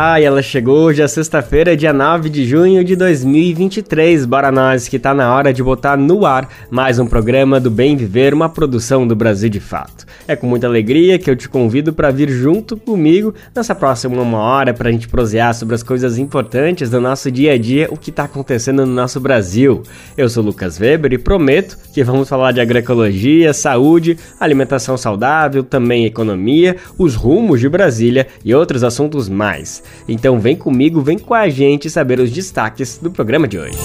[0.00, 4.26] Ai, ela chegou hoje, é sexta-feira, dia 9 de junho de 2023.
[4.26, 7.96] Bora nós, que tá na hora de botar no ar mais um programa do Bem
[7.96, 10.06] Viver, uma produção do Brasil de Fato.
[10.28, 14.38] É com muita alegria que eu te convido para vir junto comigo nessa próxima uma
[14.38, 17.96] hora para a gente prosear sobre as coisas importantes do nosso dia a dia, o
[17.96, 19.82] que está acontecendo no nosso Brasil.
[20.16, 26.04] Eu sou Lucas Weber e prometo que vamos falar de agroecologia, saúde, alimentação saudável, também
[26.04, 29.87] economia, os rumos de Brasília e outros assuntos mais.
[30.08, 33.78] Então vem comigo, vem com a gente saber os destaques do programa de hoje.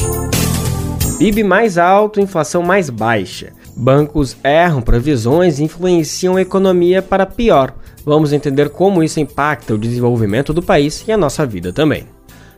[1.18, 3.54] PIB mais alto, inflação mais baixa.
[3.76, 7.74] Bancos erram previsões e influenciam a economia para pior.
[8.06, 12.06] Vamos entender como isso impacta o desenvolvimento do país e a nossa vida também.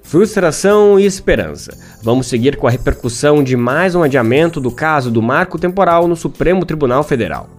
[0.02, 1.78] Frustração e esperança.
[2.02, 6.16] Vamos seguir com a repercussão de mais um adiamento do caso do marco temporal no
[6.16, 7.50] Supremo Tribunal Federal.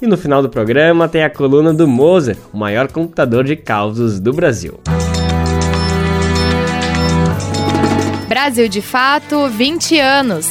[0.00, 4.20] E no final do programa tem a coluna do Moser, o maior computador de causos
[4.20, 4.80] do Brasil.
[8.28, 10.46] Brasil de Fato 20 anos.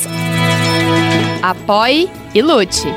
[1.41, 2.87] Apoie e lute.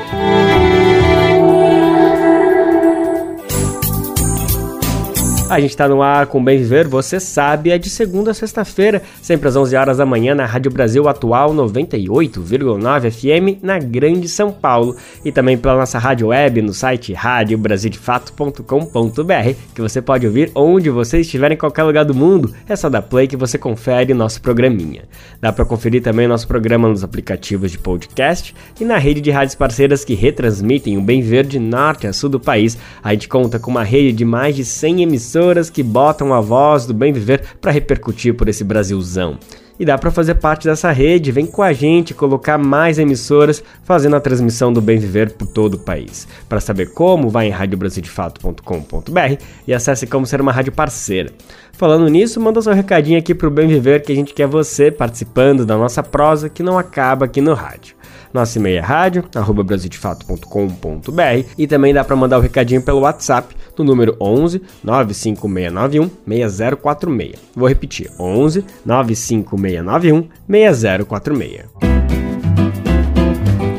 [5.49, 9.01] A gente está no ar com Bem Viver, você sabe, é de segunda a sexta-feira,
[9.21, 14.51] sempre às 11 horas da manhã na Rádio Brasil Atual 98,9 FM na Grande São
[14.51, 20.89] Paulo e também pela nossa rádio web no site radiobrasildefato.com.br, que você pode ouvir onde
[20.89, 22.53] você estiver em qualquer lugar do mundo.
[22.67, 25.03] É só dar play que você confere nosso programinha.
[25.39, 29.55] Dá para conferir também nosso programa nos aplicativos de podcast e na rede de rádios
[29.55, 32.77] parceiras que retransmitem o Bem Viver de norte a sul do país.
[33.01, 36.41] A gente conta com uma rede de mais de 100 emissões emissoras que botam a
[36.41, 39.37] voz do bem viver para repercutir por esse Brasilzão.
[39.79, 44.15] E dá para fazer parte dessa rede, vem com a gente colocar mais emissoras fazendo
[44.15, 46.27] a transmissão do Bem Viver por todo o país.
[46.49, 51.31] Para saber como, vai em radiobrasildefato.com.br e acesse como ser uma rádio parceira.
[51.73, 55.63] Falando nisso, manda seu recadinho aqui pro Bem Viver que a gente quer você participando
[55.63, 57.96] da nossa prosa que não acaba aqui no rádio.
[58.33, 63.55] Nosso e-mail é rádio, arroba brasildefato.com.br e também dá para mandar o recadinho pelo WhatsApp
[63.77, 67.35] no número 11 95691 6046.
[67.55, 71.65] Vou repetir, 11 95691 6046.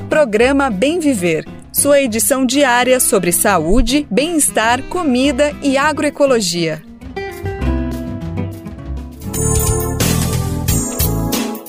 [0.09, 1.45] Programa Bem Viver.
[1.73, 6.88] Sua edição diária sobre saúde, bem-estar, comida e agroecologia.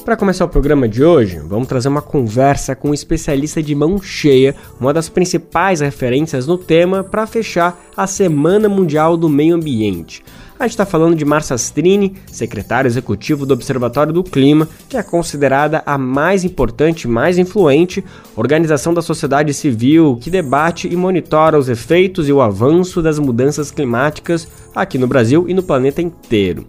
[0.10, 4.02] Para começar o programa de hoje, vamos trazer uma conversa com um especialista de mão
[4.02, 10.24] cheia, uma das principais referências no tema para fechar a Semana Mundial do Meio Ambiente.
[10.58, 15.04] A gente está falando de Marcia Strini, secretário executivo do Observatório do Clima, que é
[15.04, 18.04] considerada a mais importante e mais influente
[18.36, 23.70] organização da sociedade civil que debate e monitora os efeitos e o avanço das mudanças
[23.70, 26.66] climáticas aqui no Brasil e no planeta inteiro.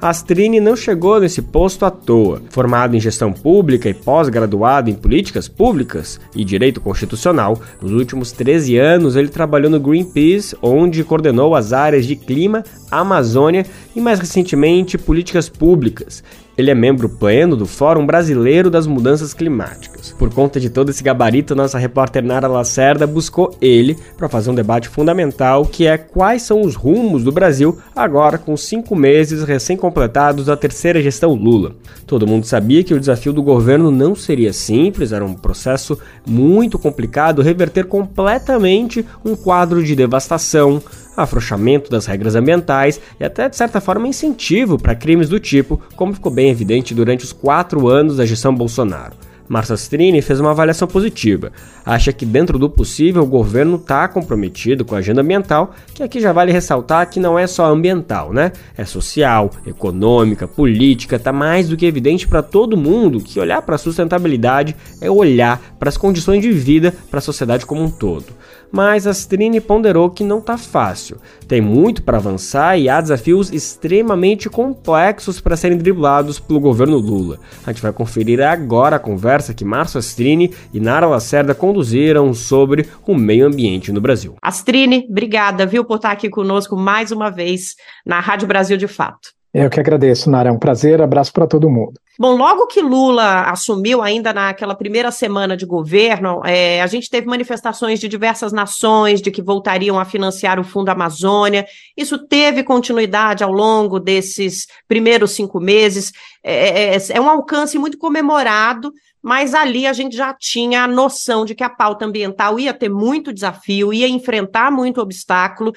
[0.00, 2.40] Astrini não chegou nesse posto à toa.
[2.50, 8.76] Formado em gestão pública e pós-graduado em políticas públicas e direito constitucional, nos últimos 13
[8.76, 13.66] anos ele trabalhou no Greenpeace, onde coordenou as áreas de clima, Amazônia
[13.96, 16.22] e mais recentemente políticas públicas.
[16.58, 20.12] Ele é membro pleno do Fórum Brasileiro das Mudanças Climáticas.
[20.18, 24.54] Por conta de todo esse gabarito, nossa repórter Nara Lacerda buscou ele para fazer um
[24.56, 30.46] debate fundamental que é quais são os rumos do Brasil agora com cinco meses recém-completados
[30.46, 31.76] da terceira gestão Lula.
[32.04, 36.76] Todo mundo sabia que o desafio do governo não seria simples, era um processo muito
[36.76, 40.82] complicado reverter completamente um quadro de devastação,
[41.22, 46.14] afrouxamento das regras ambientais e até, de certa forma, incentivo para crimes do tipo, como
[46.14, 49.28] ficou bem evidente durante os quatro anos da gestão Bolsonaro.
[49.76, 51.50] Strini fez uma avaliação positiva.
[51.84, 56.20] Acha que, dentro do possível, o governo está comprometido com a agenda ambiental, que aqui
[56.20, 58.52] já vale ressaltar que não é só ambiental, né?
[58.76, 63.76] É social, econômica, política, está mais do que evidente para todo mundo que olhar para
[63.76, 68.26] a sustentabilidade é olhar para as condições de vida para a sociedade como um todo
[68.70, 71.18] mas Astrini ponderou que não está fácil.
[71.46, 77.38] Tem muito para avançar e há desafios extremamente complexos para serem driblados pelo governo Lula.
[77.66, 82.86] A gente vai conferir agora a conversa que Márcio Astrini e Nara Lacerda conduziram sobre
[83.06, 84.36] o meio ambiente no Brasil.
[84.42, 87.74] Astrini, obrigada, viu, por estar aqui conosco mais uma vez
[88.04, 89.37] na Rádio Brasil de Fato.
[89.52, 90.50] Eu que agradeço, Nara.
[90.50, 91.00] É um prazer.
[91.00, 91.94] Abraço para todo mundo.
[92.18, 97.28] Bom, logo que Lula assumiu, ainda naquela primeira semana de governo, é, a gente teve
[97.28, 101.64] manifestações de diversas nações de que voltariam a financiar o Fundo Amazônia.
[101.96, 106.12] Isso teve continuidade ao longo desses primeiros cinco meses.
[106.42, 108.92] É, é, é um alcance muito comemorado,
[109.22, 112.88] mas ali a gente já tinha a noção de que a pauta ambiental ia ter
[112.88, 115.72] muito desafio, ia enfrentar muito obstáculo.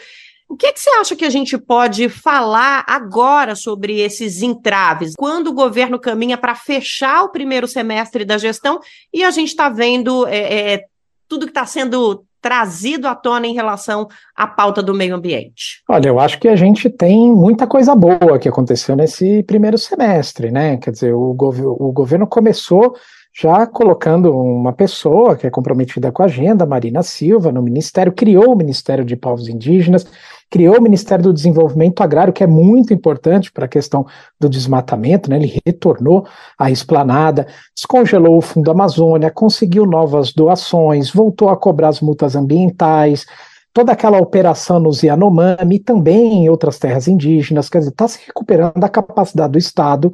[0.51, 5.13] O que, que, você acha que a gente pode falar agora sobre esses entraves?
[5.18, 8.81] Quando o governo caminha para fechar o primeiro semestre da gestão
[9.13, 10.86] e a gente está vendo é, é,
[11.25, 15.83] tudo que está sendo trazido à tona em relação à pauta do meio ambiente?
[15.88, 20.51] Olha, eu acho que a gente tem muita coisa boa que aconteceu nesse primeiro semestre,
[20.51, 20.75] né?
[20.75, 22.94] Quer dizer, o, gov o governo começou
[23.33, 28.51] já colocando uma pessoa que é comprometida com a agenda, Marina Silva, no Ministério, criou
[28.51, 30.06] o Ministério de Povos Indígenas,
[30.51, 34.06] criou o Ministério do Desenvolvimento Agrário, que é muito importante para a questão
[34.38, 35.38] do desmatamento, né?
[35.38, 36.27] ele retornou
[36.59, 43.25] à esplanada, descongelou o Fundo Amazônia, conseguiu novas doações, voltou a cobrar as multas ambientais,
[43.74, 48.83] toda aquela operação nos Yanomami também em outras terras indígenas, quer dizer, está se recuperando
[48.83, 50.12] a capacidade do Estado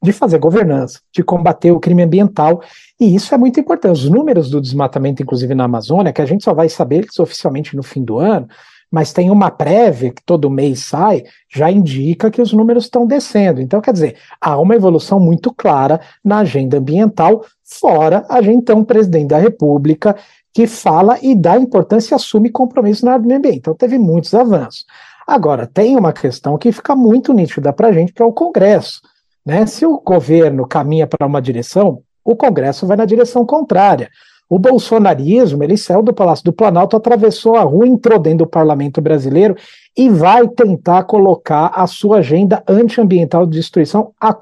[0.00, 2.62] de fazer governança, de combater o crime ambiental,
[2.98, 4.04] e isso é muito importante.
[4.04, 7.82] Os números do desmatamento, inclusive na Amazônia, que a gente só vai saber oficialmente no
[7.82, 8.48] fim do ano,
[8.90, 13.60] mas tem uma prévia que todo mês sai, já indica que os números estão descendo.
[13.60, 18.84] Então, quer dizer, há uma evolução muito clara na agenda ambiental, fora a gente um
[18.84, 20.16] presidente da República
[20.52, 23.58] que fala e dá importância e assume compromisso na área do meio ambiente.
[23.58, 24.84] Então, teve muitos avanços.
[25.26, 29.00] Agora, tem uma questão que fica muito nítida para a gente, que é o Congresso.
[29.46, 29.64] Né?
[29.66, 34.10] Se o governo caminha para uma direção, o Congresso vai na direção contrária.
[34.50, 39.00] O bolsonarismo, ele saiu do Palácio do Planalto, atravessou a rua, entrou dentro do parlamento
[39.00, 39.54] brasileiro
[39.96, 44.36] e vai tentar colocar a sua agenda antiambiental de destruição a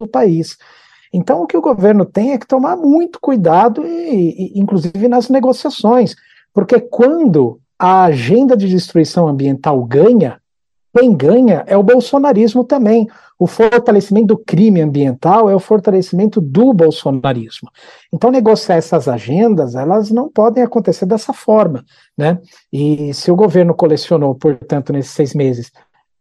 [0.00, 0.56] do país.
[1.12, 5.28] Então, o que o governo tem é que tomar muito cuidado, e, e, inclusive nas
[5.28, 6.16] negociações,
[6.52, 10.40] porque quando a agenda de destruição ambiental ganha,
[10.96, 13.08] quem ganha é o bolsonarismo também.
[13.36, 17.68] O fortalecimento do crime ambiental é o fortalecimento do bolsonarismo.
[18.12, 21.84] Então, negociar essas agendas, elas não podem acontecer dessa forma,
[22.16, 22.38] né?
[22.72, 25.72] E se o governo colecionou, portanto, nesses seis meses,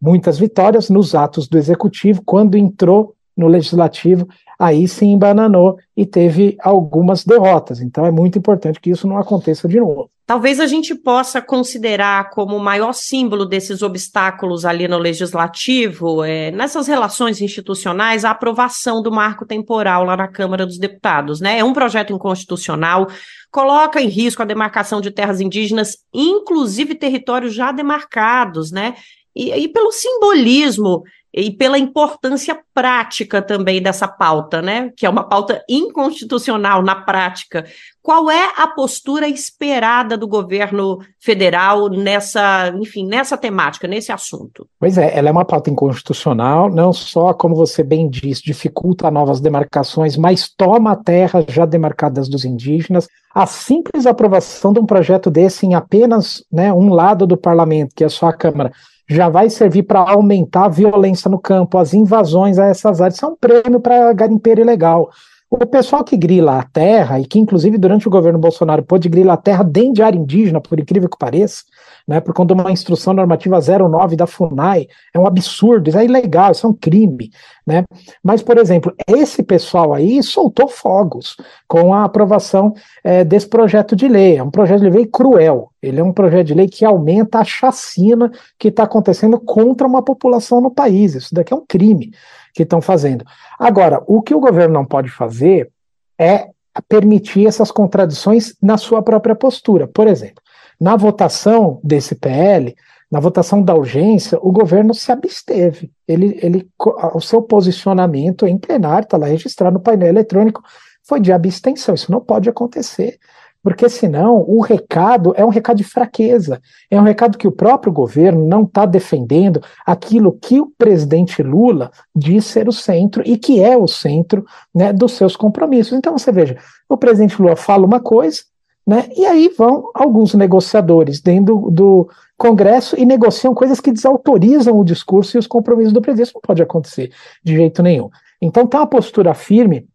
[0.01, 4.27] muitas vitórias nos atos do executivo, quando entrou no legislativo,
[4.57, 7.81] aí se embananou e teve algumas derrotas.
[7.81, 10.09] Então, é muito importante que isso não aconteça de novo.
[10.25, 16.49] Talvez a gente possa considerar como o maior símbolo desses obstáculos ali no legislativo, é,
[16.49, 21.41] nessas relações institucionais, a aprovação do marco temporal lá na Câmara dos Deputados.
[21.41, 21.59] Né?
[21.59, 23.07] É um projeto inconstitucional,
[23.51, 28.95] coloca em risco a demarcação de terras indígenas, inclusive territórios já demarcados, né?
[29.35, 31.03] E, e pelo simbolismo
[31.33, 34.91] e pela importância prática também dessa pauta, né?
[34.95, 37.65] Que é uma pauta inconstitucional na prática.
[38.03, 44.67] Qual é a postura esperada do governo federal nessa, enfim, nessa temática, nesse assunto?
[44.79, 49.39] Pois é, ela é uma pauta inconstitucional, não só, como você bem diz, dificulta novas
[49.39, 53.07] demarcações, mas toma terras já demarcadas dos indígenas.
[53.33, 58.03] A simples aprovação de um projeto desse em apenas né, um lado do parlamento, que
[58.03, 58.71] é só a Câmara,
[59.09, 63.15] já vai servir para aumentar a violência no campo, as invasões a essas áreas.
[63.15, 65.09] Isso é um prêmio para garimpeiro ilegal.
[65.49, 69.35] O pessoal que grila a terra, e que inclusive durante o governo Bolsonaro pôde grilar
[69.35, 71.63] a terra dentro de área indígena, por incrível que pareça,
[72.07, 76.05] né, por conta de uma instrução normativa 09 da FUNAI, é um absurdo, isso é
[76.05, 77.31] ilegal, isso é um crime.
[77.65, 77.83] Né?
[78.21, 81.37] Mas, por exemplo, esse pessoal aí soltou fogos
[81.67, 82.73] com a aprovação
[83.03, 84.37] é, desse projeto de lei.
[84.37, 85.71] É um projeto de lei cruel.
[85.81, 90.01] Ele é um projeto de lei que aumenta a chacina que está acontecendo contra uma
[90.01, 91.15] população no país.
[91.15, 92.11] Isso daqui é um crime
[92.53, 93.25] que estão fazendo.
[93.57, 95.71] Agora, o que o governo não pode fazer
[96.19, 96.49] é
[96.87, 99.87] permitir essas contradições na sua própria postura.
[99.87, 100.42] Por exemplo,
[100.83, 102.75] na votação desse PL,
[103.09, 105.89] na votação da urgência, o governo se absteve.
[106.05, 106.69] Ele, ele,
[107.13, 110.61] o seu posicionamento em plenário, está lá registrado no painel eletrônico,
[111.01, 111.95] foi de abstenção.
[111.95, 113.17] Isso não pode acontecer
[113.63, 116.61] porque senão o recado é um recado de fraqueza,
[116.91, 121.89] é um recado que o próprio governo não está defendendo aquilo que o presidente Lula
[122.13, 125.93] diz ser o centro e que é o centro né, dos seus compromissos.
[125.93, 126.57] Então você veja,
[126.89, 128.41] o presidente Lula fala uma coisa,
[128.85, 132.09] né, e aí vão alguns negociadores dentro do,
[132.43, 136.27] Congresso e negociam coisas que desautorizam o discurso e os compromissos do presidente.
[136.27, 137.11] Isso não pode acontecer
[137.41, 138.09] de jeito nenhum.
[138.41, 139.87] Então, tem uma postura firme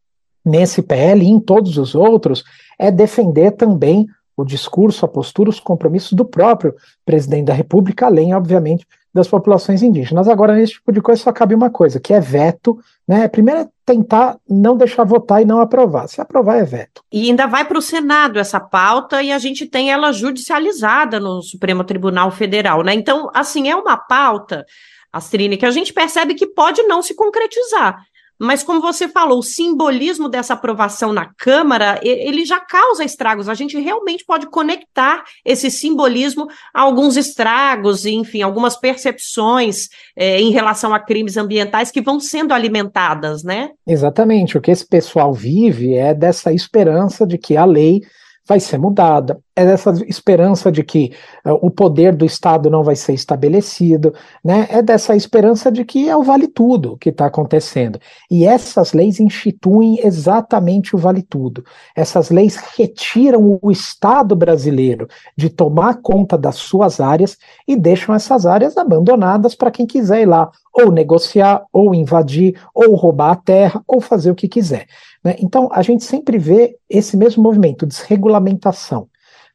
[0.42, 2.44] nesse PL e em todos os outros
[2.78, 8.32] é defender também o discurso, a postura, os compromissos do próprio presidente da República, além,
[8.32, 10.28] obviamente, das populações indígenas.
[10.28, 12.78] Agora, nesse tipo de coisa, só cabe uma coisa, que é veto.
[13.06, 13.26] Né?
[13.28, 16.06] Primeiro é tentar não deixar votar e não aprovar.
[16.08, 17.02] Se aprovar, é veto.
[17.10, 21.40] E ainda vai para o Senado essa pauta e a gente tem ela judicializada no
[21.40, 22.82] Supremo Tribunal Federal.
[22.82, 22.92] Né?
[22.92, 24.66] Então, assim, é uma pauta,
[25.10, 27.98] Astrine, que a gente percebe que pode não se concretizar.
[28.38, 33.48] Mas, como você falou, o simbolismo dessa aprovação na Câmara, ele já causa estragos.
[33.48, 40.50] A gente realmente pode conectar esse simbolismo a alguns estragos, enfim, algumas percepções é, em
[40.50, 43.70] relação a crimes ambientais que vão sendo alimentadas, né?
[43.86, 44.56] Exatamente.
[44.56, 48.02] O que esse pessoal vive é dessa esperança de que a lei
[48.46, 51.12] vai ser mudada, é dessa esperança de que
[51.44, 54.68] uh, o poder do Estado não vai ser estabelecido, né?
[54.70, 57.98] é dessa esperança de que é o vale tudo que está acontecendo.
[58.30, 61.64] E essas leis instituem exatamente o vale tudo.
[61.96, 67.36] Essas leis retiram o Estado brasileiro de tomar conta das suas áreas
[67.66, 72.94] e deixam essas áreas abandonadas para quem quiser ir lá ou negociar, ou invadir, ou
[72.94, 74.86] roubar a terra, ou fazer o que quiser.
[75.24, 75.34] Né?
[75.40, 79.08] Então, a gente sempre vê esse mesmo movimento, desregulamentação.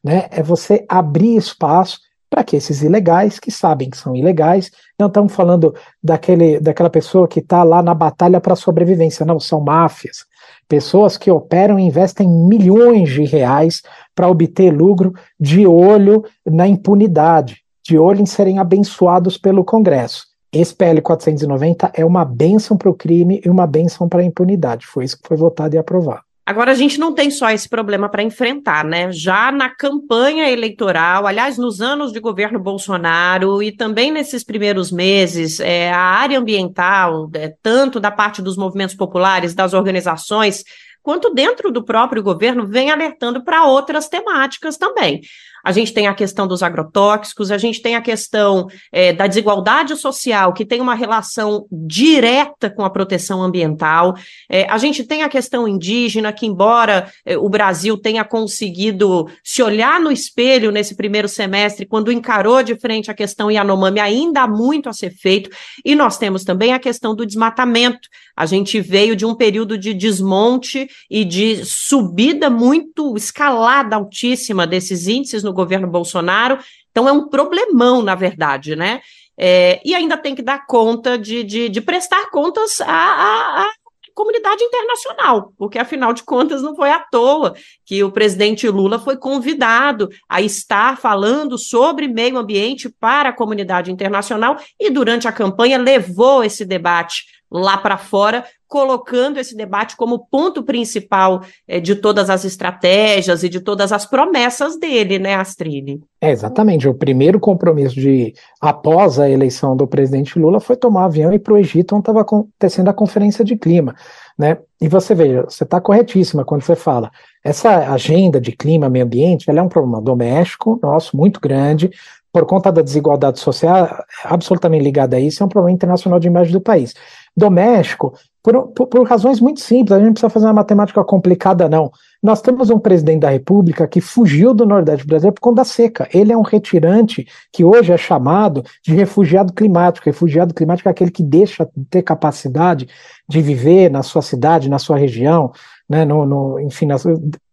[0.03, 0.27] Né?
[0.31, 5.31] É você abrir espaço para que esses ilegais, que sabem que são ilegais, não estamos
[5.33, 10.25] falando daquele, daquela pessoa que está lá na batalha para sobrevivência, não, são máfias.
[10.67, 13.83] Pessoas que operam e investem milhões de reais
[14.15, 20.25] para obter lucro de olho na impunidade, de olho em serem abençoados pelo Congresso.
[20.51, 24.87] Esse PL 490 é uma benção para o crime e uma benção para a impunidade.
[24.87, 26.23] Foi isso que foi votado e aprovado.
[26.45, 29.09] Agora, a gente não tem só esse problema para enfrentar, né?
[29.13, 35.61] Já na campanha eleitoral, aliás, nos anos de governo Bolsonaro e também nesses primeiros meses,
[35.61, 40.65] é, a área ambiental, é, tanto da parte dos movimentos populares, das organizações,
[41.03, 45.21] quanto dentro do próprio governo, vem alertando para outras temáticas também
[45.63, 49.95] a gente tem a questão dos agrotóxicos, a gente tem a questão é, da desigualdade
[49.95, 54.13] social, que tem uma relação direta com a proteção ambiental,
[54.49, 59.63] é, a gente tem a questão indígena, que, embora é, o Brasil tenha conseguido se
[59.63, 64.47] olhar no espelho nesse primeiro semestre, quando encarou de frente a questão Yanomami, ainda há
[64.47, 65.49] muito a ser feito,
[65.85, 68.09] e nós temos também a questão do desmatamento.
[68.35, 75.07] A gente veio de um período de desmonte e de subida muito escalada, altíssima desses
[75.07, 76.57] índices no governo Bolsonaro.
[76.91, 79.01] Então, é um problemão, na verdade, né?
[79.37, 83.71] É, e ainda tem que dar conta de, de, de prestar contas à, à, à,
[84.13, 87.55] comunidade internacional, porque afinal de contas não foi à toa
[87.85, 93.91] que o presidente Lula foi convidado a estar falando sobre meio ambiente para a comunidade
[93.91, 100.25] internacional e durante a campanha levou esse debate lá para fora, colocando esse debate como
[100.25, 106.01] ponto principal é, de todas as estratégias e de todas as promessas dele, né, Astrid?
[106.19, 106.89] É, exatamente.
[106.89, 111.39] O primeiro compromisso de após a eleição do presidente Lula foi tomar avião e ir
[111.39, 113.93] para o Egito, onde estava acontecendo a conferência de clima.
[114.35, 114.57] Né?
[114.81, 117.11] E você veja, você está corretíssima quando você fala.
[117.43, 121.91] Essa agenda de clima, meio ambiente, ela é um problema doméstico nosso, muito grande,
[122.31, 126.51] por conta da desigualdade social, absolutamente ligada a isso, é um problema internacional de imagem
[126.51, 126.95] do país
[127.35, 128.13] doméstico
[128.43, 129.93] por, por, por, razões muito simples.
[129.93, 131.89] A gente não precisa fazer uma matemática complicada, não.
[132.21, 136.09] Nós temos um presidente da República que fugiu do Nordeste brasileiro por conta da seca.
[136.13, 140.05] Ele é um retirante que hoje é chamado de refugiado climático.
[140.05, 142.89] Refugiado climático é aquele que deixa de ter capacidade
[143.27, 145.51] de viver na sua cidade, na sua região,
[145.89, 146.97] né, no, no enfim, na,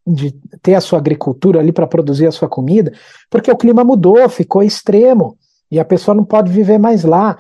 [0.06, 2.92] de ter a sua agricultura ali para produzir a sua comida,
[3.28, 5.37] porque o clima mudou, ficou extremo
[5.70, 7.38] e a pessoa não pode viver mais lá.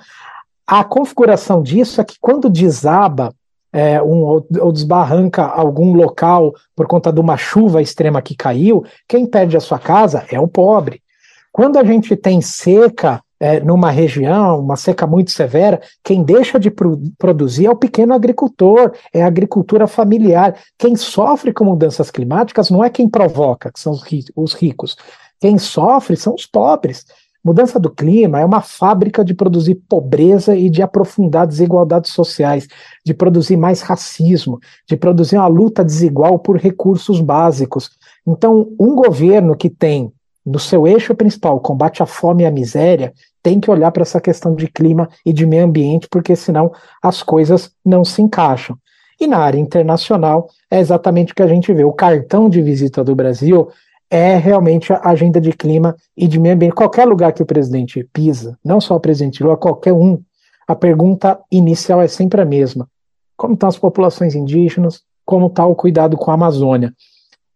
[0.66, 3.34] A configuração disso é que quando desaba
[3.72, 9.26] é, um, ou desbarranca algum local por conta de uma chuva extrema que caiu, quem
[9.26, 11.02] perde a sua casa é o pobre.
[11.52, 16.70] Quando a gente tem seca é, numa região, uma seca muito severa, quem deixa de
[16.70, 20.54] pro produzir é o pequeno agricultor, é a agricultura familiar.
[20.78, 24.02] Quem sofre com mudanças climáticas não é quem provoca, que são os,
[24.36, 24.96] os ricos.
[25.40, 27.06] Quem sofre são os pobres.
[27.42, 32.66] Mudança do clima é uma fábrica de produzir pobreza e de aprofundar desigualdades sociais,
[33.04, 37.90] de produzir mais racismo, de produzir uma luta desigual por recursos básicos.
[38.26, 40.12] Então, um governo que tem
[40.44, 44.20] no seu eixo principal combate à fome e à miséria tem que olhar para essa
[44.20, 46.70] questão de clima e de meio ambiente, porque senão
[47.02, 48.76] as coisas não se encaixam.
[49.18, 51.84] E na área internacional é exatamente o que a gente vê.
[51.84, 53.68] O cartão de visita do Brasil
[54.10, 56.74] é realmente a agenda de clima e de meio ambiente.
[56.74, 60.20] Qualquer lugar que o presidente pisa, não só o presidente Lula, qualquer um,
[60.66, 62.88] a pergunta inicial é sempre a mesma:
[63.36, 65.02] como estão as populações indígenas?
[65.24, 66.92] Como está o cuidado com a Amazônia?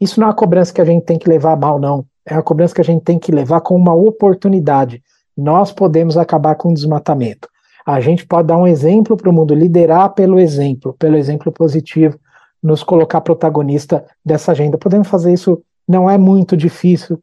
[0.00, 2.06] Isso não é uma cobrança que a gente tem que levar mal, não.
[2.24, 5.02] É uma cobrança que a gente tem que levar com uma oportunidade.
[5.36, 7.48] nós podemos acabar com o desmatamento.
[7.84, 12.16] A gente pode dar um exemplo para o mundo, liderar pelo exemplo, pelo exemplo positivo,
[12.62, 14.78] nos colocar protagonista dessa agenda.
[14.78, 17.20] Podemos fazer isso, não é muito difícil.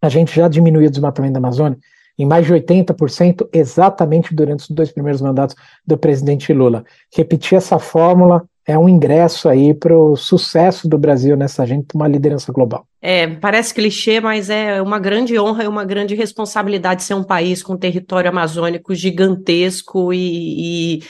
[0.00, 1.78] A gente já diminuiu o desmatamento da Amazônia
[2.18, 5.54] em mais de 80%, exatamente durante os dois primeiros mandatos
[5.86, 6.84] do presidente Lula.
[7.14, 12.08] Repetir essa fórmula é um ingresso aí para o sucesso do Brasil nessa agenda, uma
[12.08, 12.84] liderança global.
[13.00, 17.62] É, parece clichê, mas é uma grande honra e uma grande responsabilidade ser um país
[17.62, 21.02] com território amazônico gigantesco e, e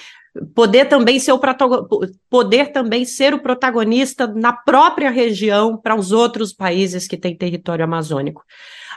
[0.55, 1.41] poder também ser o
[2.29, 7.85] poder também ser o protagonista na própria região para os outros países que têm território
[7.85, 8.45] amazônico.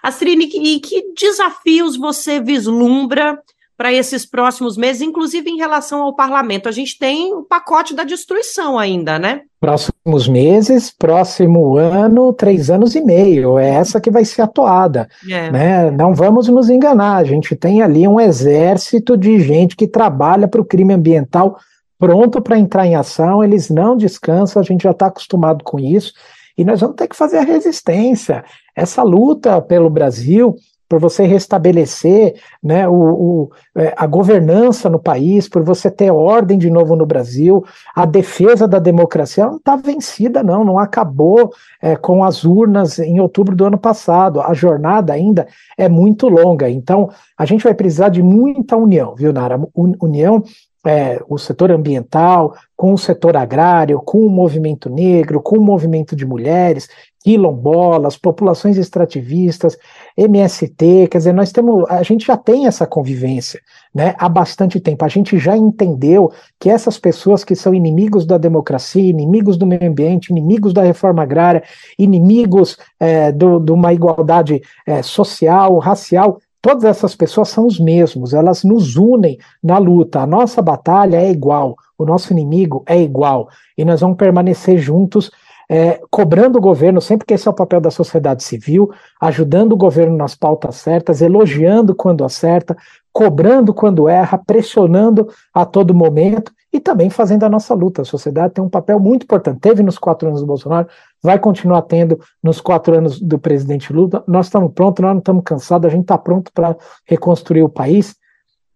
[0.01, 3.37] Astrid, e que desafios você vislumbra
[3.79, 6.67] para esses próximos meses, inclusive em relação ao parlamento.
[6.67, 9.43] A gente tem o pacote da destruição ainda, né?
[9.57, 13.57] Próximos meses, próximo ano, três anos e meio.
[13.57, 15.07] É essa que vai ser atuada.
[15.31, 15.49] É.
[15.49, 15.91] Né?
[15.91, 17.19] Não vamos nos enganar.
[17.19, 21.57] A gente tem ali um exército de gente que trabalha para o crime ambiental
[21.97, 23.41] pronto para entrar em ação.
[23.41, 26.11] Eles não descansam, a gente já está acostumado com isso.
[26.57, 28.43] E nós vamos ter que fazer a resistência.
[28.75, 30.57] Essa luta pelo Brasil
[30.89, 36.57] por você restabelecer né, o, o, é, a governança no país, por você ter ordem
[36.57, 37.63] de novo no Brasil,
[37.95, 43.19] a defesa da democracia não está vencida, não, não acabou é, com as urnas em
[43.19, 44.41] outubro do ano passado.
[44.41, 46.67] A jornada ainda é muito longa.
[46.67, 49.61] Então, a gente vai precisar de muita união, viu, Nara?
[49.75, 50.43] União
[50.85, 56.15] é, o setor ambiental, com o setor agrário, com o movimento negro, com o movimento
[56.15, 56.87] de mulheres,
[57.21, 59.77] quilombolas, populações extrativistas,
[60.15, 63.59] MST, quer dizer, nós temos, a gente já tem essa convivência,
[63.93, 65.03] né, há bastante tempo.
[65.03, 69.85] A gente já entendeu que essas pessoas que são inimigos da democracia, inimigos do meio
[69.85, 71.63] ambiente, inimigos da reforma agrária,
[71.97, 78.33] inimigos é, do, de uma igualdade é, social, racial, todas essas pessoas são os mesmos,
[78.33, 80.21] elas nos unem na luta.
[80.21, 85.31] A nossa batalha é igual, o nosso inimigo é igual, e nós vamos permanecer juntos
[85.69, 88.89] é, cobrando o governo, sempre que esse é o papel da sociedade civil,
[89.21, 92.75] ajudando o governo nas pautas certas, elogiando quando acerta,
[93.13, 98.01] cobrando quando erra, pressionando a todo momento e também fazendo a nossa luta.
[98.01, 99.59] A sociedade tem um papel muito importante.
[99.59, 100.87] Teve nos quatro anos do Bolsonaro,
[101.21, 104.23] vai continuar tendo nos quatro anos do presidente Lula.
[104.27, 108.15] Nós estamos prontos, nós não estamos cansados, a gente está pronto para reconstruir o país.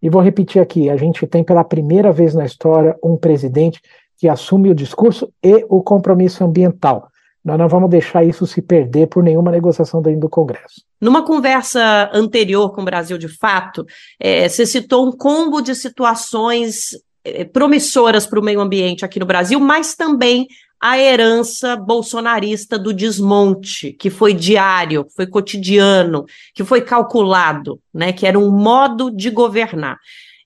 [0.00, 3.80] E vou repetir aqui: a gente tem pela primeira vez na história um presidente
[4.18, 7.08] que assume o discurso e o compromisso ambiental.
[7.44, 10.82] Nós não vamos deixar isso se perder por nenhuma negociação dentro do Congresso.
[10.98, 13.84] Numa conversa anterior com o Brasil de Fato,
[14.18, 19.26] é, você citou um combo de situações é, promissoras para o meio ambiente aqui no
[19.26, 20.46] Brasil, mas também
[20.80, 26.24] a herança bolsonarista do desmonte, que foi diário, foi cotidiano,
[26.54, 29.98] que foi calculado, né, que era um modo de governar.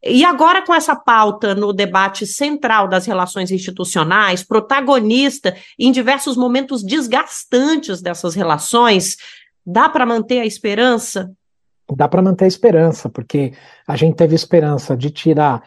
[0.02, 6.84] E agora, com essa pauta no debate central das relações institucionais, protagonista em diversos momentos
[6.84, 9.16] desgastantes dessas relações,
[9.66, 11.30] dá para manter a esperança?
[11.96, 13.52] Dá para manter a esperança, porque
[13.87, 15.62] a gente teve esperança de tirar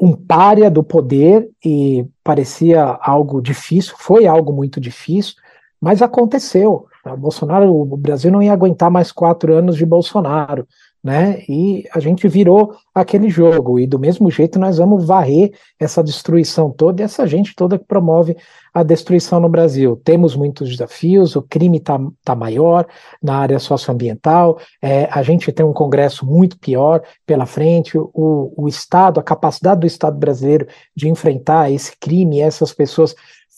[0.00, 5.34] um párea do poder e parecia algo difícil, foi algo muito difícil,
[5.80, 6.86] mas aconteceu.
[7.04, 10.66] O Bolsonaro, o Brasil não ia aguentar mais quatro anos de Bolsonaro
[11.04, 11.42] né?
[11.46, 16.70] E a gente virou aquele jogo, e do mesmo jeito nós vamos varrer essa destruição
[16.70, 18.34] toda e essa gente toda que promove
[18.72, 20.00] a destruição no Brasil.
[20.02, 22.86] Temos muitos desafios, o crime está tá maior
[23.22, 28.66] na área socioambiental, é, a gente tem um Congresso muito pior pela frente, o, o
[28.66, 33.14] Estado, a capacidade do Estado brasileiro de enfrentar esse crime, essas pessoas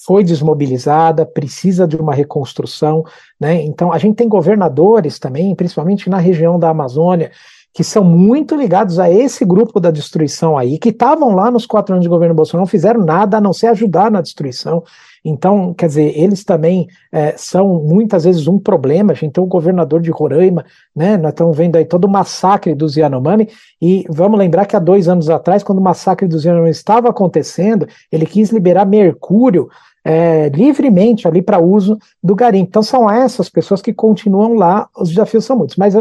[0.06, 3.02] foi desmobilizada, precisa de uma reconstrução,
[3.40, 3.60] né?
[3.62, 7.32] Então a gente tem governadores também, principalmente na região da Amazônia,
[7.74, 11.94] que são muito ligados a esse grupo da destruição aí, que estavam lá nos quatro
[11.94, 14.82] anos de governo Bolsonaro, não fizeram nada a não ser ajudar na destruição.
[15.22, 19.12] Então, quer dizer, eles também é, são muitas vezes um problema.
[19.12, 20.64] A gente tem o governador de Roraima,
[20.94, 21.18] né?
[21.18, 23.48] Nós estamos vendo aí todo o massacre dos Yanomami,
[23.82, 27.86] e vamos lembrar que há dois anos atrás, quando o massacre dos Yanomami estava acontecendo,
[28.10, 29.68] ele quis liberar mercúrio
[30.06, 32.68] é, livremente ali para uso do garimpo.
[32.68, 35.96] Então são essas pessoas que continuam lá, os desafios são muitos, mas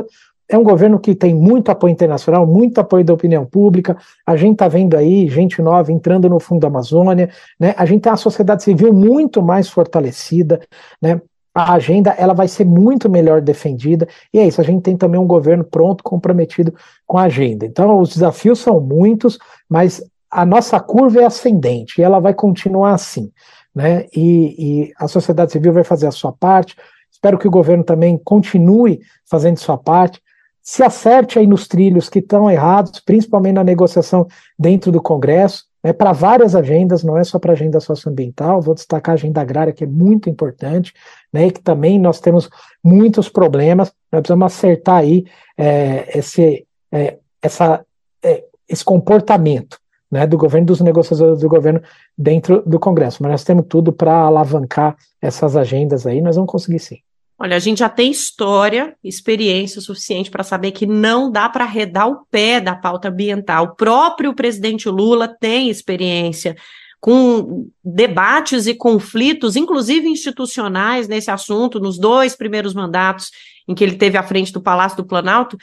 [0.47, 3.97] é um governo que tem muito apoio internacional, muito apoio da opinião pública.
[4.23, 7.73] A gente está vendo aí gente nova entrando no fundo da Amazônia, né?
[7.75, 10.61] A gente tem a sociedade civil muito mais fortalecida,
[11.01, 11.19] né?
[11.51, 14.61] A agenda ela vai ser muito melhor defendida e é isso.
[14.61, 16.75] A gente tem também um governo pronto, comprometido
[17.07, 17.65] com a agenda.
[17.65, 22.93] Então os desafios são muitos, mas a nossa curva é ascendente e ela vai continuar
[22.93, 23.31] assim
[23.75, 24.05] né?
[24.15, 26.75] E, e, a sociedade civil vai fazer a sua parte.
[27.11, 30.21] Espero que o governo também continue fazendo sua parte.
[30.61, 34.25] se acerte aí nos trilhos que estão errados, principalmente na negociação
[34.57, 38.73] dentro do Congresso, né, para várias agendas, não é só para a agenda socioambiental, vou
[38.73, 40.91] destacar a agenda agrária, que é muito importante,
[41.31, 42.49] né, e que também nós temos
[42.83, 47.85] muitos problemas, nós precisamos acertar aí é, esse, é, essa,
[48.23, 49.79] é, esse comportamento
[50.11, 51.81] né, do governo, dos negociadores do governo
[52.17, 56.79] dentro do Congresso, mas nós temos tudo para alavancar essas agendas aí, nós vamos conseguir
[56.79, 56.97] sim.
[57.37, 62.07] Olha, a gente já tem história, experiência suficiente para saber que não dá para arredar
[62.07, 63.65] o pé da pauta ambiental.
[63.65, 66.55] O próprio presidente Lula tem experiência
[67.01, 73.31] com debates e conflitos, inclusive institucionais, nesse assunto, nos dois primeiros mandatos
[73.67, 75.57] em que ele teve à frente do Palácio do Planalto.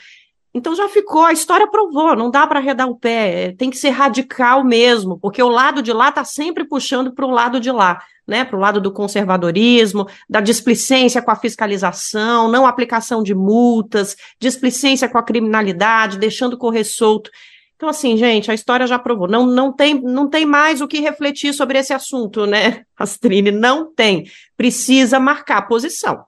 [0.53, 3.89] Então já ficou, a história provou, não dá para arredar o pé, tem que ser
[3.89, 8.03] radical mesmo, porque o lado de lá está sempre puxando para o lado de lá
[8.27, 14.15] né, para o lado do conservadorismo, da displicência com a fiscalização, não aplicação de multas,
[14.39, 17.29] displicência com a criminalidade, deixando correr solto.
[17.75, 19.27] Então, assim, gente, a história já provou.
[19.27, 23.51] Não, não, tem, não tem mais o que refletir sobre esse assunto, né, Astrine?
[23.51, 24.25] Não tem.
[24.55, 26.23] Precisa marcar posição.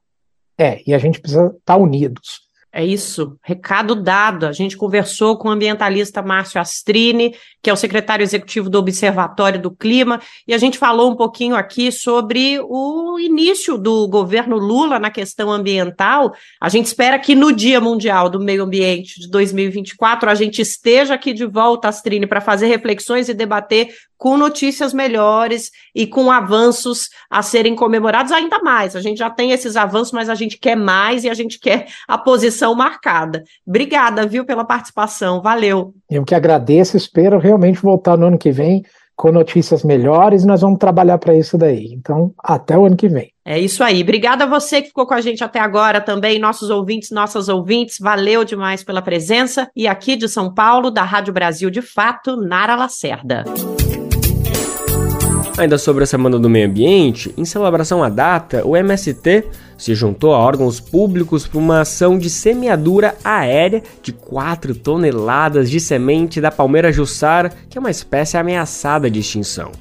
[0.57, 2.44] É, e a gente precisa estar tá unidos.
[2.77, 4.45] É isso, recado dado.
[4.45, 7.33] A gente conversou com o ambientalista Márcio Astrini,
[7.65, 11.55] que é o secretário executivo do Observatório do Clima, e a gente falou um pouquinho
[11.55, 16.31] aqui sobre o início do governo Lula na questão ambiental.
[16.61, 21.15] A gente espera que no Dia Mundial do Meio Ambiente de 2024 a gente esteja
[21.15, 27.09] aqui de volta, Astrini, para fazer reflexões e debater com notícias melhores e com avanços
[27.29, 28.95] a serem comemorados ainda mais.
[28.95, 31.87] A gente já tem esses avanços, mas a gente quer mais e a gente quer
[32.07, 33.43] a posição marcada.
[33.67, 35.41] Obrigada, viu, pela participação.
[35.41, 35.93] Valeu.
[36.09, 38.83] Eu que agradeço, espero realmente voltar no ano que vem
[39.15, 41.93] com notícias melhores e nós vamos trabalhar para isso daí.
[41.93, 43.31] Então, até o ano que vem.
[43.45, 44.01] É isso aí.
[44.01, 47.97] Obrigada a você que ficou com a gente até agora também, nossos ouvintes, nossas ouvintes.
[47.99, 49.69] Valeu demais pela presença.
[49.75, 53.45] E aqui de São Paulo, da Rádio Brasil de Fato, Nara Lacerda.
[55.57, 59.45] Ainda sobre a Semana do Meio Ambiente, em celebração à data, o MST
[59.77, 65.79] se juntou a órgãos públicos para uma ação de semeadura aérea de 4 toneladas de
[65.79, 69.71] semente da palmeira jussara, que é uma espécie ameaçada de extinção.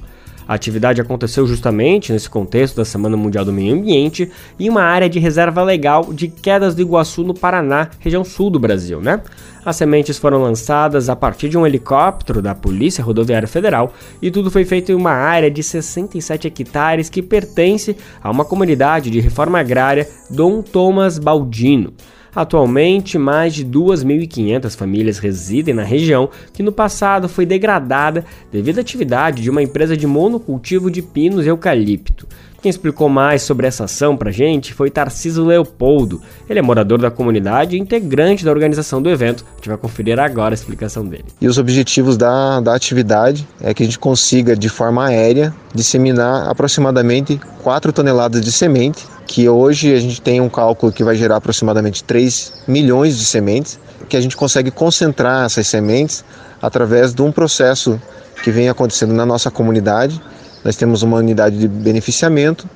[0.47, 5.09] A atividade aconteceu justamente nesse contexto da Semana Mundial do Meio Ambiente em uma área
[5.09, 9.21] de reserva legal de Quedas do Iguaçu, no Paraná, região sul do Brasil, né?
[9.65, 14.51] As sementes foram lançadas a partir de um helicóptero da Polícia Rodoviária Federal e tudo
[14.51, 19.59] foi feito em uma área de 67 hectares que pertence a uma comunidade de reforma
[19.59, 21.93] agrária Dom Thomas Baldino.
[22.35, 28.81] Atualmente, mais de 2.500 famílias residem na região, que no passado foi degradada devido à
[28.81, 32.27] atividade de uma empresa de monocultivo de pinos e eucalipto.
[32.65, 36.19] Quem explicou mais sobre essa ação pra gente foi Tarciso Leopoldo.
[36.49, 39.45] Ele é morador da comunidade e integrante da organização do evento.
[39.53, 41.25] A gente vai conferir agora a explicação dele.
[41.39, 46.49] E os objetivos da, da atividade é que a gente consiga, de forma aérea, disseminar
[46.49, 51.35] aproximadamente 4 toneladas de semente, que hoje a gente tem um cálculo que vai gerar
[51.35, 56.25] aproximadamente 3 milhões de sementes, que a gente consegue concentrar essas sementes
[56.59, 58.01] através de um processo
[58.43, 60.19] que vem acontecendo na nossa comunidade
[60.65, 62.67] nós temos uma unidade de beneficiamento,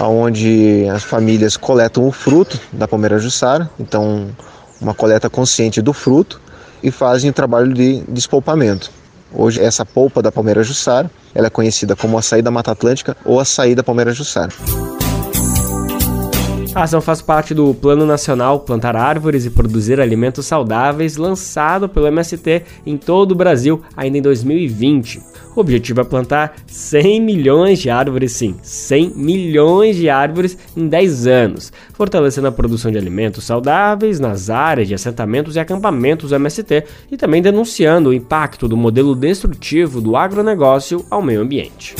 [0.00, 4.28] onde as famílias coletam o fruto da palmeira jussara, então
[4.80, 6.40] uma coleta consciente do fruto,
[6.82, 8.90] e fazem o trabalho de despolpamento.
[9.30, 13.38] Hoje essa polpa da palmeira jussara, ela é conhecida como açaí da Mata Atlântica ou
[13.38, 14.52] açaí da palmeira jussara.
[16.74, 22.08] A ação faz parte do Plano Nacional Plantar Árvores e Produzir Alimentos Saudáveis, lançado pelo
[22.08, 25.22] MST em todo o Brasil ainda em 2020.
[25.54, 31.28] O objetivo é plantar 100 milhões de árvores, sim, 100 milhões de árvores em 10
[31.28, 36.84] anos, fortalecendo a produção de alimentos saudáveis nas áreas de assentamentos e acampamentos do MST
[37.08, 41.94] e também denunciando o impacto do modelo destrutivo do agronegócio ao meio ambiente.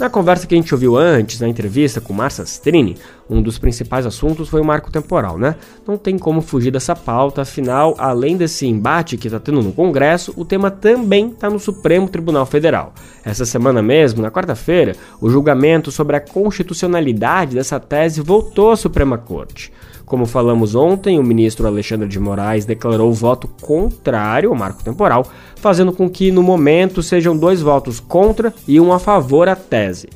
[0.00, 2.96] Na conversa que a gente ouviu antes, na entrevista com Marcia Strini,
[3.30, 5.54] um dos principais assuntos foi o marco temporal, né?
[5.86, 10.32] Não tem como fugir dessa pauta, afinal, além desse embate que está tendo no Congresso,
[10.36, 12.92] o tema também está no Supremo Tribunal Federal.
[13.24, 19.16] Essa semana mesmo, na quarta-feira, o julgamento sobre a constitucionalidade dessa tese voltou à Suprema
[19.16, 19.72] Corte.
[20.04, 25.92] Como falamos ontem, o ministro Alexandre de Moraes declarou voto contrário ao marco temporal, fazendo
[25.92, 30.08] com que no momento sejam dois votos contra e um a favor à tese.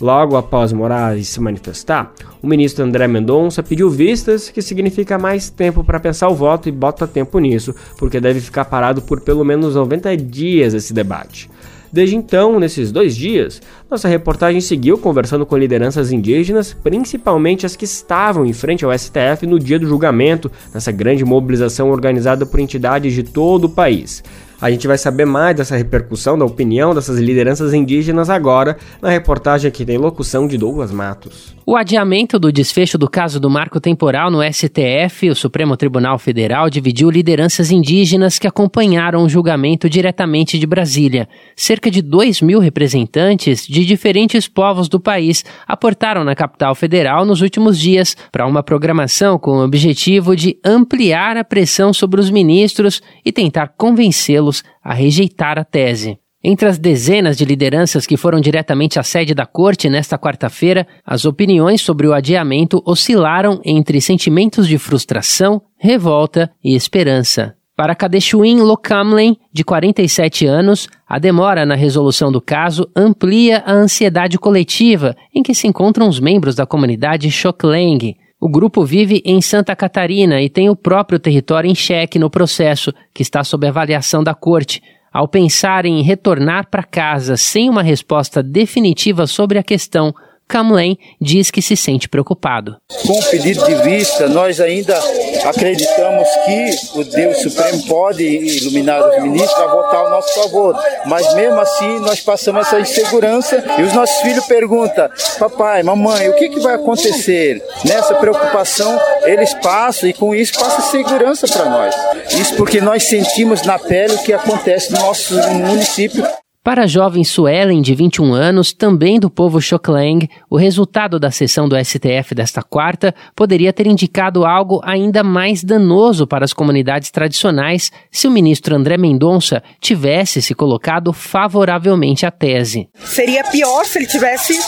[0.00, 5.84] Logo após Moraes se manifestar, o ministro André Mendonça pediu vistas, que significa mais tempo
[5.84, 9.76] para pensar o voto e bota tempo nisso, porque deve ficar parado por pelo menos
[9.76, 11.48] 90 dias esse debate.
[11.94, 17.84] Desde então, nesses dois dias, nossa reportagem seguiu conversando com lideranças indígenas, principalmente as que
[17.84, 23.12] estavam em frente ao STF no dia do julgamento, nessa grande mobilização organizada por entidades
[23.12, 24.24] de todo o país.
[24.60, 29.70] A gente vai saber mais dessa repercussão da opinião dessas lideranças indígenas agora na reportagem
[29.70, 31.54] que tem locução de Douglas Matos.
[31.66, 36.68] O adiamento do desfecho do caso do marco temporal no STF, o Supremo Tribunal Federal,
[36.68, 41.26] dividiu lideranças indígenas que acompanharam o julgamento diretamente de Brasília.
[41.56, 47.40] Cerca de 2 mil representantes de diferentes povos do país aportaram na capital federal nos
[47.40, 53.00] últimos dias para uma programação com o objetivo de ampliar a pressão sobre os ministros
[53.24, 56.18] e tentar convencê-los a rejeitar a tese.
[56.46, 61.24] Entre as dezenas de lideranças que foram diretamente à sede da corte nesta quarta-feira, as
[61.24, 67.56] opiniões sobre o adiamento oscilaram entre sentimentos de frustração, revolta e esperança.
[67.74, 74.38] Para Kadeshuin Lokamlen, de 47 anos, a demora na resolução do caso amplia a ansiedade
[74.38, 79.74] coletiva em que se encontram os membros da comunidade Shokleng, o grupo vive em Santa
[79.74, 84.34] Catarina e tem o próprio território em xeque no processo, que está sob avaliação da
[84.34, 84.82] corte.
[85.10, 90.14] Ao pensar em retornar para casa sem uma resposta definitiva sobre a questão,
[90.48, 92.76] Camlen diz que se sente preocupado.
[93.06, 94.98] Com o pedido de vista, nós ainda
[95.44, 101.34] acreditamos que o Deus Supremo pode iluminar os ministros a votar ao nosso favor, mas
[101.34, 106.48] mesmo assim nós passamos essa insegurança e os nossos filhos perguntam: papai, mamãe, o que,
[106.48, 107.62] que vai acontecer?
[107.84, 111.94] Nessa preocupação, eles passam e com isso passa segurança para nós.
[112.38, 116.24] Isso porque nós sentimos na pele o que acontece no nosso município.
[116.64, 121.68] Para a jovem Suelen, de 21 anos, também do povo Xokleng, o resultado da sessão
[121.68, 127.92] do STF desta quarta poderia ter indicado algo ainda mais danoso para as comunidades tradicionais
[128.10, 132.88] se o ministro André Mendonça tivesse se colocado favoravelmente à tese.
[132.94, 134.58] Seria pior se ele tivesse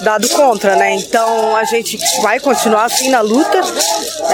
[0.00, 0.94] dado contra, né?
[0.94, 3.60] Então a gente vai continuar assim na luta.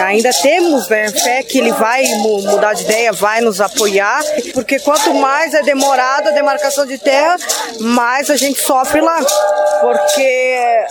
[0.05, 4.23] Ainda temos né, fé que ele vai mudar de ideia, vai nos apoiar,
[4.55, 7.37] porque quanto mais é demorada a demarcação de terra,
[7.81, 9.19] mais a gente sofre lá.
[9.81, 10.87] Porque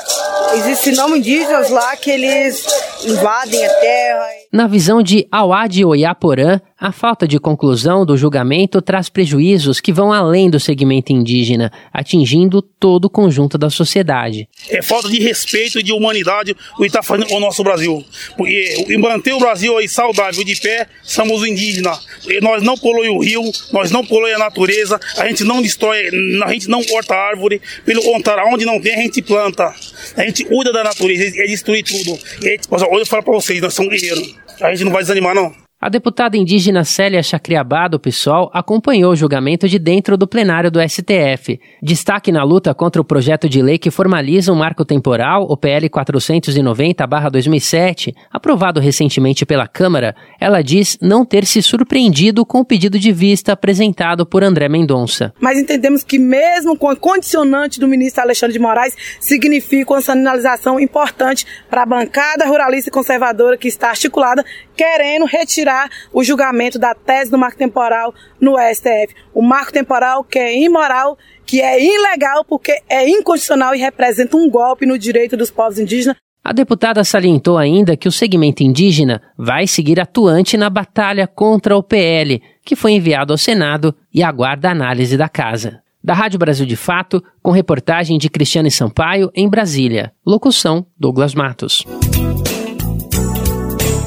[0.56, 2.66] existem não indígenas lá que eles
[3.04, 4.28] invadem a terra.
[4.58, 10.12] Na visão de Awad Oyaporã, a falta de conclusão do julgamento traz prejuízos que vão
[10.12, 14.50] além do segmento indígena, atingindo todo o conjunto da sociedade.
[14.72, 18.04] É falta de respeito e de humanidade o que está fazendo o nosso Brasil.
[18.36, 22.04] Porque manter o Brasil aí saudável de pé, somos indígenas.
[22.42, 26.10] Nós não poluímos o rio, nós não poluímos a natureza, a gente não destrói,
[26.44, 29.72] a gente não corta árvore, pelo contrário, onde não tem a gente planta.
[30.16, 32.18] A gente cuida da natureza, é destruir tudo.
[32.42, 34.47] E gente, olha, eu falo para vocês, nós somos guerreiros.
[34.62, 35.67] A gente não vai desanimar, não.
[35.80, 40.80] A deputada indígena Célia Chacriabá, do PSOL, acompanhou o julgamento de dentro do plenário do
[40.82, 41.60] STF.
[41.84, 45.88] Destaque na luta contra o projeto de lei que formaliza um marco temporal, o PL
[45.88, 53.12] 490-2007, aprovado recentemente pela Câmara, ela diz não ter se surpreendido com o pedido de
[53.12, 55.32] vista apresentado por André Mendonça.
[55.40, 60.80] Mas entendemos que mesmo com a condicionante do ministro Alexandre de Moraes, significa uma sinalização
[60.80, 64.44] importante para a bancada ruralista e conservadora que está articulada,
[64.76, 65.68] querendo retirar
[66.14, 69.14] o julgamento da tese do marco temporal no STF.
[69.34, 74.50] O marco temporal que é imoral, que é ilegal porque é inconstitucional e representa um
[74.50, 76.18] golpe no direito dos povos indígenas.
[76.44, 81.84] A deputada salientou ainda que o segmento indígena vai seguir atuante na batalha contra o
[81.84, 85.82] PL, que foi enviado ao Senado e aguarda a análise da casa.
[86.02, 90.14] Da Rádio Brasil de Fato, com reportagem de Cristiane Sampaio, em Brasília.
[90.26, 91.84] Locução: Douglas Matos.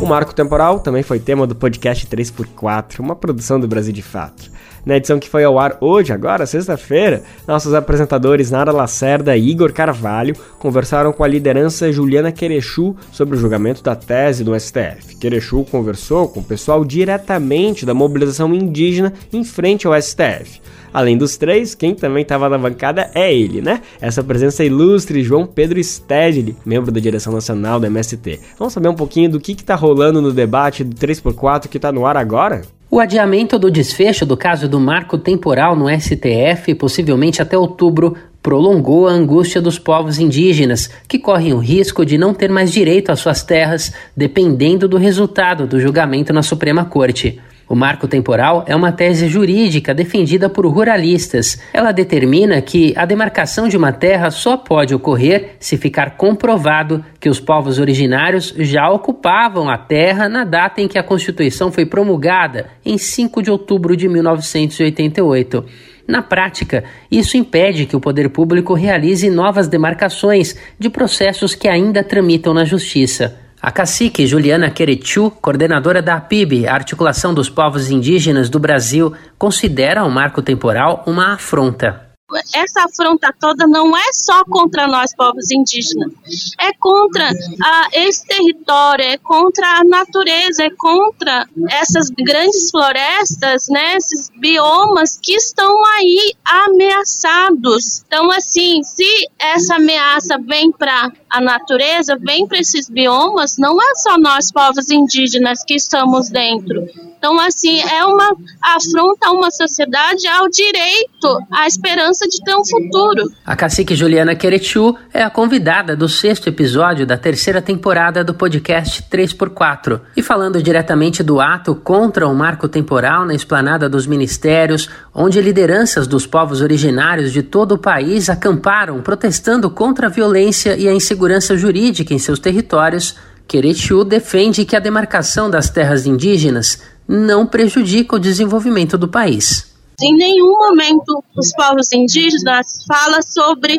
[0.01, 4.51] O marco temporal também foi tema do podcast 3x4, uma produção do Brasil de Fato.
[4.85, 9.73] Na edição que foi ao ar hoje, agora, sexta-feira, nossos apresentadores Nara Lacerda e Igor
[9.73, 15.17] Carvalho conversaram com a liderança Juliana Querechu sobre o julgamento da tese do STF.
[15.17, 20.61] Querechu conversou com o pessoal diretamente da mobilização indígena em frente ao STF.
[20.93, 23.81] Além dos três, quem também estava na bancada é ele, né?
[24.01, 28.41] Essa presença ilustre, João Pedro Stedley, membro da direção nacional do MST.
[28.59, 32.07] Vamos saber um pouquinho do que está rolando no debate do 3x4 que está no
[32.07, 32.63] ar agora?
[32.93, 39.07] O adiamento do desfecho do caso do marco temporal no STF, possivelmente até outubro, prolongou
[39.07, 43.21] a angústia dos povos indígenas, que correm o risco de não ter mais direito às
[43.21, 47.41] suas terras, dependendo do resultado do julgamento na Suprema Corte.
[47.71, 51.63] O marco temporal é uma tese jurídica defendida por ruralistas.
[51.73, 57.29] Ela determina que a demarcação de uma terra só pode ocorrer se ficar comprovado que
[57.29, 62.67] os povos originários já ocupavam a terra na data em que a Constituição foi promulgada,
[62.85, 65.65] em 5 de outubro de 1988.
[66.09, 72.03] Na prática, isso impede que o poder público realize novas demarcações de processos que ainda
[72.03, 73.39] tramitam na justiça.
[73.63, 80.11] A cacique Juliana Queretiu, coordenadora da APIB, Articulação dos Povos Indígenas do Brasil, considera o
[80.11, 82.10] marco temporal uma afronta
[82.55, 86.13] essa afronta toda não é só contra nós, povos indígenas,
[86.59, 87.31] é contra
[87.63, 95.19] a, esse território, é contra a natureza, é contra essas grandes florestas, né, esses biomas
[95.21, 98.03] que estão aí ameaçados.
[98.07, 103.95] Então, assim, se essa ameaça vem para a natureza, vem para esses biomas, não é
[103.97, 106.87] só nós, povos indígenas, que estamos dentro.
[107.21, 112.65] Então, assim, é uma afronta a uma sociedade ao direito, à esperança de ter um
[112.65, 113.31] futuro.
[113.45, 119.03] A cacique Juliana Queretiu é a convidada do sexto episódio da terceira temporada do podcast
[119.11, 120.01] 3x4.
[120.17, 126.07] E falando diretamente do ato contra o marco temporal na esplanada dos ministérios, onde lideranças
[126.07, 131.57] dos povos originários de todo o país acamparam protestando contra a violência e a insegurança
[131.57, 138.21] jurídica em seus territórios, Queretiu defende que a demarcação das terras indígenas não prejudica o
[138.21, 139.70] desenvolvimento do país.
[140.03, 143.77] Em nenhum momento os povos indígenas fala sobre,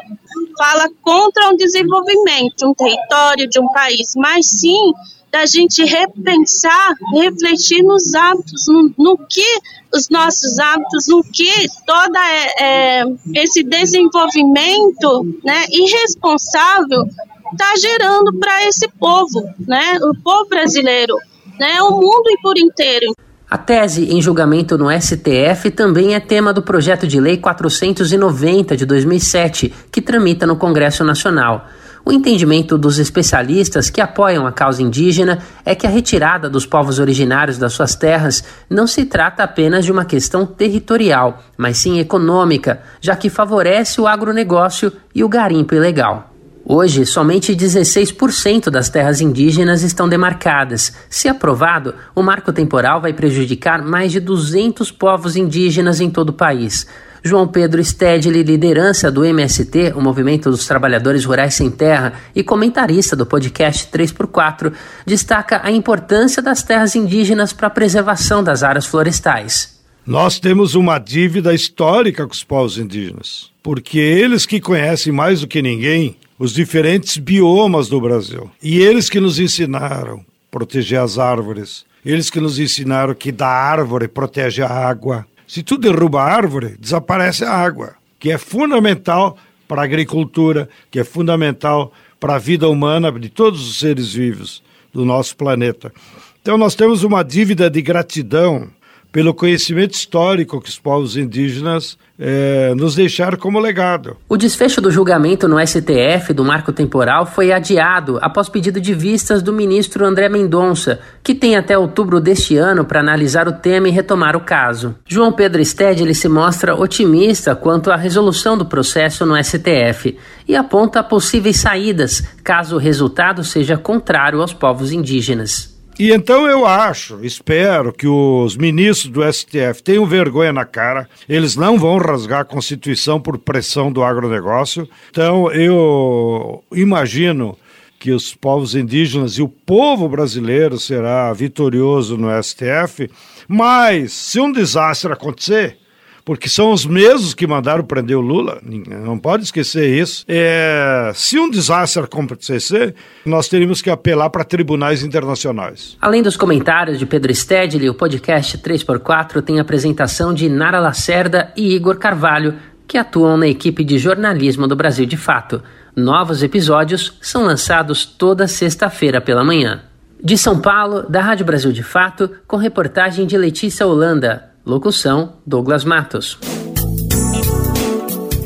[0.58, 4.94] fala contra o desenvolvimento de um território, de um país, mas sim
[5.32, 9.60] da gente repensar, refletir nos hábitos, no, no que
[9.94, 13.04] os nossos hábitos, no que todo é, é,
[13.36, 17.06] esse desenvolvimento né, irresponsável
[17.54, 21.16] está gerando para esse povo, né, o povo brasileiro,
[21.58, 23.14] né, o mundo por inteiro.
[23.52, 28.86] A tese em julgamento no STF também é tema do projeto de lei 490 de
[28.86, 31.68] 2007, que tramita no Congresso Nacional.
[32.06, 36.98] O entendimento dos especialistas que apoiam a causa indígena é que a retirada dos povos
[36.98, 42.82] originários das suas terras não se trata apenas de uma questão territorial, mas sim econômica,
[43.02, 46.31] já que favorece o agronegócio e o garimpo ilegal.
[46.64, 50.94] Hoje, somente 16% das terras indígenas estão demarcadas.
[51.10, 56.34] Se aprovado, o marco temporal vai prejudicar mais de 200 povos indígenas em todo o
[56.34, 56.86] país.
[57.24, 63.16] João Pedro Stedley, liderança do MST, o Movimento dos Trabalhadores Rurais Sem Terra, e comentarista
[63.16, 64.74] do podcast 3x4,
[65.06, 69.80] destaca a importância das terras indígenas para a preservação das áreas florestais.
[70.06, 75.48] Nós temos uma dívida histórica com os povos indígenas, porque eles que conhecem mais do
[75.48, 78.50] que ninguém os diferentes biomas do Brasil.
[78.64, 84.08] E eles que nos ensinaram proteger as árvores, eles que nos ensinaram que da árvore
[84.08, 85.28] protege a água.
[85.48, 91.00] Se tu derruba a árvore, desaparece a água, que é fundamental para a agricultura, que
[91.00, 95.94] é fundamental para a vida humana de todos os seres vivos do nosso planeta.
[96.42, 98.68] Então nós temos uma dívida de gratidão
[99.12, 104.16] pelo conhecimento histórico que os povos indígenas é, nos deixaram como legado.
[104.30, 109.42] O desfecho do julgamento no STF do marco temporal foi adiado após pedido de vistas
[109.42, 113.92] do ministro André Mendonça, que tem até outubro deste ano para analisar o tema e
[113.92, 114.96] retomar o caso.
[115.08, 120.16] João Pedro Stedley se mostra otimista quanto à resolução do processo no STF
[120.48, 125.71] e aponta possíveis saídas caso o resultado seja contrário aos povos indígenas.
[126.00, 131.56] E então eu acho, espero que os ministros do STF tenham vergonha na cara, eles
[131.56, 134.90] não vão rasgar a Constituição por pressão do agronegócio.
[135.12, 137.58] Então eu imagino
[138.00, 143.08] que os povos indígenas e o povo brasileiro será vitorioso no STF,
[143.48, 145.78] mas se um desastre acontecer,
[146.24, 150.24] porque são os mesmos que mandaram prender o Lula, não pode esquecer isso.
[150.28, 155.98] É, se um desastre acontecer, nós teríamos que apelar para tribunais internacionais.
[156.02, 161.52] Além dos comentários de Pedro Stedley, o podcast 3x4 tem a apresentação de Nara Lacerda
[161.56, 162.56] e Igor Carvalho,
[162.88, 165.64] que atuam na equipe de jornalismo do Brasil de Fato.
[165.96, 169.82] Novos episódios são lançados toda sexta-feira pela manhã.
[170.24, 174.51] De São Paulo, da Rádio Brasil de Fato, com reportagem de Letícia Holanda.
[174.72, 176.40] Locução: Douglas Matos.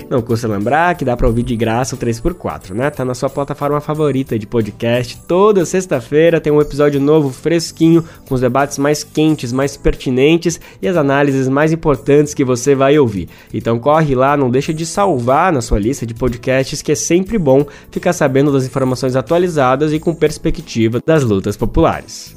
[0.10, 2.90] Não custa lembrar que dá para ouvir de graça o 3x4, né?
[2.90, 5.22] Tá na sua plataforma favorita de podcast.
[5.28, 10.88] Toda sexta-feira tem um episódio novo, fresquinho, com os debates mais quentes, mais pertinentes e
[10.88, 13.30] as análises mais importantes que você vai ouvir.
[13.54, 17.38] Então corre lá, não deixa de salvar na sua lista de podcasts, que é sempre
[17.38, 22.34] bom ficar sabendo das informações atualizadas e com perspectiva das lutas populares.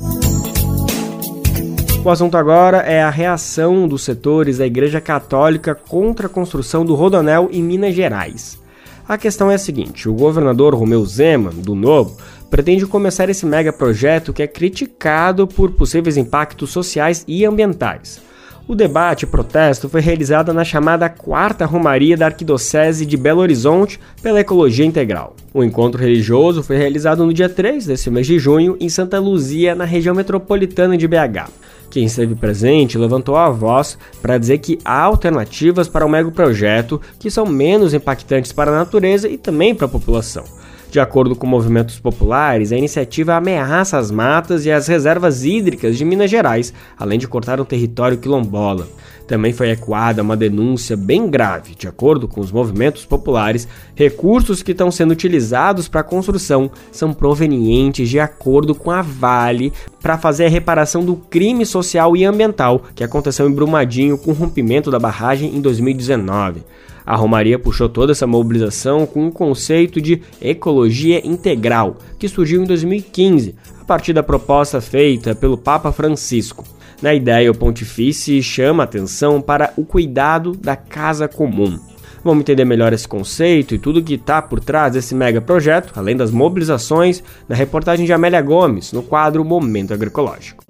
[2.04, 6.94] O assunto agora é a reação dos setores da Igreja Católica contra a construção do
[6.94, 8.58] Rodanel em Minas Gerais.
[9.06, 12.16] A questão é a seguinte: o governador Romeu Zema, do Novo,
[12.48, 18.20] pretende começar esse mega projeto que é criticado por possíveis impactos sociais e ambientais.
[18.66, 23.98] O debate e protesto foi realizado na chamada Quarta Romaria da Arquidiocese de Belo Horizonte
[24.22, 25.34] pela Ecologia Integral.
[25.54, 29.74] O encontro religioso foi realizado no dia 3 desse mês de junho em Santa Luzia,
[29.74, 31.48] na região metropolitana de BH.
[31.90, 37.30] Quem esteve presente levantou a voz para dizer que há alternativas para o megaprojeto que
[37.30, 40.44] são menos impactantes para a natureza e também para a população.
[40.90, 46.04] De acordo com movimentos populares, a iniciativa ameaça as matas e as reservas hídricas de
[46.04, 48.88] Minas Gerais, além de cortar o território quilombola.
[49.26, 51.74] Também foi ecoada uma denúncia bem grave.
[51.74, 57.12] De acordo com os movimentos populares, recursos que estão sendo utilizados para a construção são
[57.12, 59.70] provenientes de acordo com a Vale
[60.00, 64.34] para fazer a reparação do crime social e ambiental que aconteceu em Brumadinho com o
[64.34, 66.62] rompimento da barragem em 2019.
[67.08, 72.66] A Romaria puxou toda essa mobilização com o conceito de ecologia integral, que surgiu em
[72.66, 76.66] 2015, a partir da proposta feita pelo Papa Francisco.
[77.00, 81.78] Na ideia, o pontifício chama atenção para o cuidado da casa comum.
[82.22, 86.14] Vamos entender melhor esse conceito e tudo que está por trás desse mega projeto, além
[86.14, 90.62] das mobilizações, na reportagem de Amélia Gomes, no quadro Momento Agroecológico.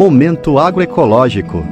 [0.00, 1.62] Momento Agroecológico.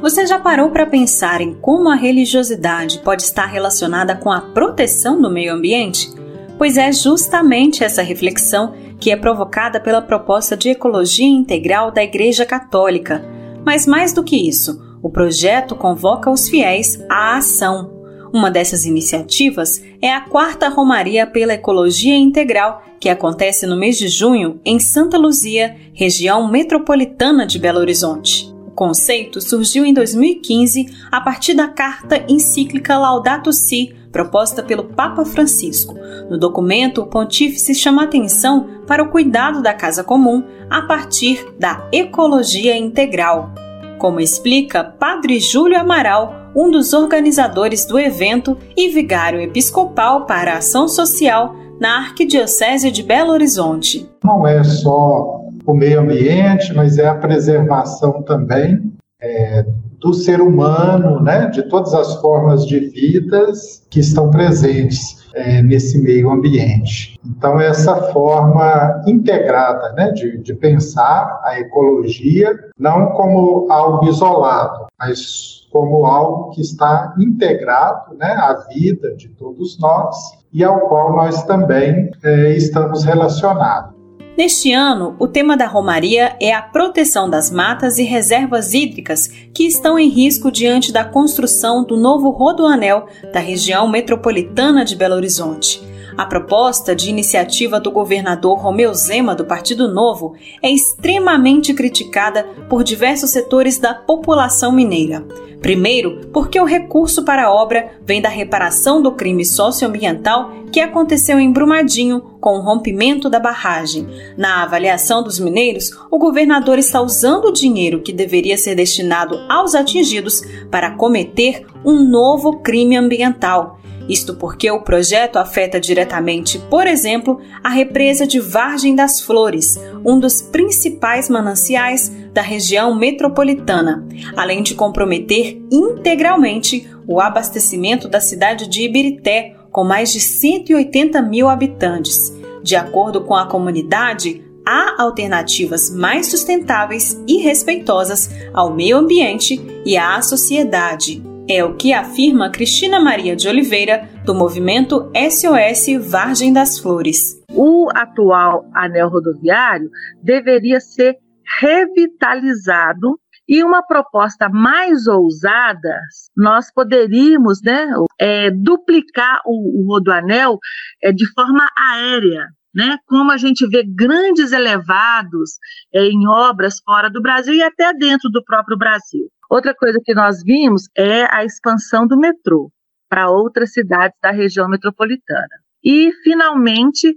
[0.00, 5.20] Você já parou para pensar em como a religiosidade pode estar relacionada com a proteção
[5.20, 6.10] do meio ambiente?
[6.56, 12.46] Pois é justamente essa reflexão que é provocada pela proposta de ecologia integral da Igreja
[12.46, 13.22] Católica.
[13.66, 17.97] Mas mais do que isso, o projeto convoca os fiéis à ação
[18.32, 24.08] uma dessas iniciativas é a quarta Romaria pela Ecologia Integral, que acontece no mês de
[24.08, 28.52] junho em Santa Luzia, região metropolitana de Belo Horizonte.
[28.66, 35.24] O conceito surgiu em 2015 a partir da carta encíclica Laudato Si, proposta pelo Papa
[35.24, 35.96] Francisco.
[36.30, 41.88] No documento, o pontífice chama atenção para o cuidado da casa comum a partir da
[41.92, 43.52] ecologia integral.
[43.98, 50.58] Como explica Padre Júlio Amaral, um dos organizadores do evento e vigário episcopal para a
[50.58, 54.10] ação social na Arquidiocese de Belo Horizonte.
[54.24, 58.92] Não é só o meio ambiente, mas é a preservação também
[59.22, 59.64] é,
[60.00, 65.98] do ser humano, né, de todas as formas de vidas que estão presentes é, nesse
[65.98, 67.18] meio ambiente.
[67.24, 75.66] Então, essa forma integrada né, de, de pensar a ecologia, não como algo isolado, mas
[75.70, 80.16] como algo que está integrado né, à vida de todos nós
[80.52, 83.97] e ao qual nós também é, estamos relacionados.
[84.38, 89.66] Neste ano, o tema da Romaria é a proteção das matas e reservas hídricas que
[89.66, 95.82] estão em risco diante da construção do novo rodoanel da região metropolitana de Belo Horizonte.
[96.18, 102.82] A proposta de iniciativa do governador Romeu Zema do Partido Novo é extremamente criticada por
[102.82, 105.24] diversos setores da população mineira.
[105.60, 111.38] Primeiro, porque o recurso para a obra vem da reparação do crime socioambiental que aconteceu
[111.38, 114.08] em Brumadinho com o rompimento da barragem.
[114.36, 119.72] Na avaliação dos mineiros, o governador está usando o dinheiro que deveria ser destinado aos
[119.72, 123.78] atingidos para cometer um novo crime ambiental.
[124.08, 130.18] Isto porque o projeto afeta diretamente, por exemplo, a represa de Vargem das Flores, um
[130.18, 134.06] dos principais mananciais da região metropolitana,
[134.36, 141.48] além de comprometer integralmente o abastecimento da cidade de Ibirité, com mais de 180 mil
[141.48, 142.32] habitantes.
[142.62, 149.96] De acordo com a comunidade, há alternativas mais sustentáveis e respeitosas ao meio ambiente e
[149.96, 151.22] à sociedade.
[151.50, 157.42] É o que afirma Cristina Maria de Oliveira, do movimento SOS Vargem das Flores.
[157.50, 159.88] O atual anel rodoviário
[160.22, 161.16] deveria ser
[161.58, 163.18] revitalizado
[163.48, 165.98] e uma proposta mais ousada,
[166.36, 167.88] nós poderíamos né,
[168.20, 170.58] é, duplicar o, o rodoanel
[171.02, 172.98] é, de forma aérea, né?
[173.06, 175.52] Como a gente vê grandes elevados
[175.94, 179.30] é, em obras fora do Brasil e até dentro do próprio Brasil.
[179.48, 182.70] Outra coisa que nós vimos é a expansão do metrô
[183.08, 185.48] para outras cidades da região metropolitana.
[185.82, 187.14] E, finalmente,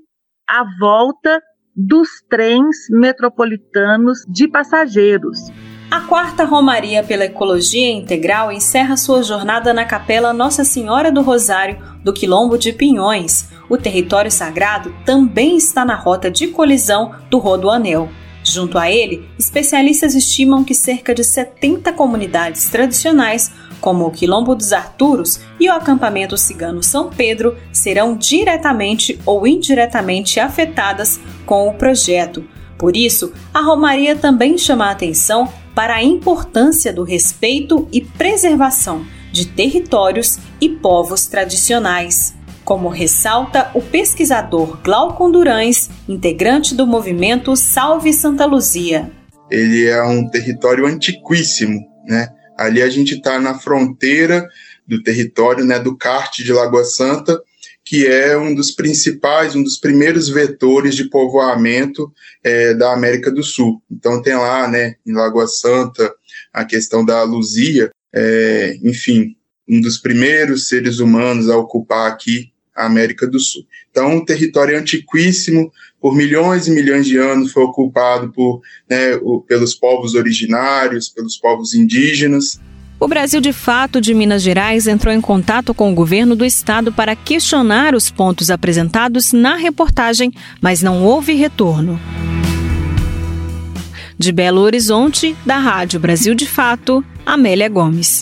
[0.48, 1.42] a volta
[1.76, 5.40] dos trens metropolitanos de passageiros.
[5.90, 11.78] A quarta Romaria pela Ecologia Integral encerra sua jornada na Capela Nossa Senhora do Rosário,
[12.02, 13.50] do Quilombo de Pinhões.
[13.70, 18.10] O território sagrado também está na rota de colisão do Rodoanel.
[18.44, 24.74] Junto a ele, especialistas estimam que cerca de 70 comunidades tradicionais, como o Quilombo dos
[24.74, 32.44] Arturos e o acampamento cigano São Pedro, serão diretamente ou indiretamente afetadas com o projeto.
[32.78, 39.06] Por isso, a Romaria também chama a atenção para a importância do respeito e preservação
[39.32, 42.36] de territórios e povos tradicionais
[42.72, 49.12] como ressalta o pesquisador Glaucon Durães, integrante do movimento Salve Santa Luzia.
[49.50, 52.30] Ele é um território antiquíssimo, né?
[52.58, 54.48] Ali a gente está na fronteira
[54.88, 57.42] do território né, do Carte de Lagoa Santa,
[57.84, 62.10] que é um dos principais, um dos primeiros vetores de povoamento
[62.42, 63.84] é, da América do Sul.
[63.92, 66.10] Então tem lá, né, em Lagoa Santa,
[66.54, 69.36] a questão da Luzia, é, enfim,
[69.68, 72.51] um dos primeiros seres humanos a ocupar aqui
[72.86, 73.64] América do Sul.
[73.90, 79.42] Então, um território antiquíssimo, por milhões e milhões de anos, foi ocupado por, né, o,
[79.42, 82.60] pelos povos originários, pelos povos indígenas.
[83.00, 86.94] O Brasil de Fato de Minas Gerais entrou em contato com o governo do estado
[86.94, 92.00] para questionar os pontos apresentados na reportagem, mas não houve retorno.
[94.20, 98.22] De Belo Horizonte, da Rádio Brasil de Fato, Amélia Gomes.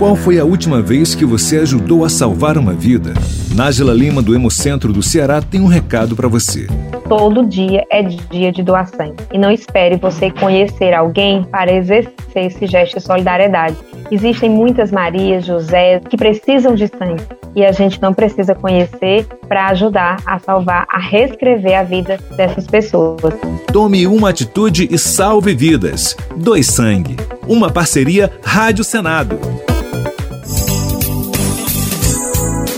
[0.00, 3.12] Qual foi a última vez que você ajudou a salvar uma vida?
[3.54, 6.66] Nájila Lima, do Hemocentro do Ceará, tem um recado para você.
[7.06, 9.22] Todo dia é dia de doar sangue.
[9.30, 13.76] E não espere você conhecer alguém para exercer esse gesto de solidariedade.
[14.10, 17.22] Existem muitas Marias, José que precisam de sangue.
[17.54, 22.66] E a gente não precisa conhecer para ajudar a salvar, a reescrever a vida dessas
[22.66, 23.34] pessoas.
[23.70, 26.16] Tome uma atitude e salve vidas.
[26.34, 27.16] Doe sangue.
[27.46, 29.59] Uma parceria Rádio Senado.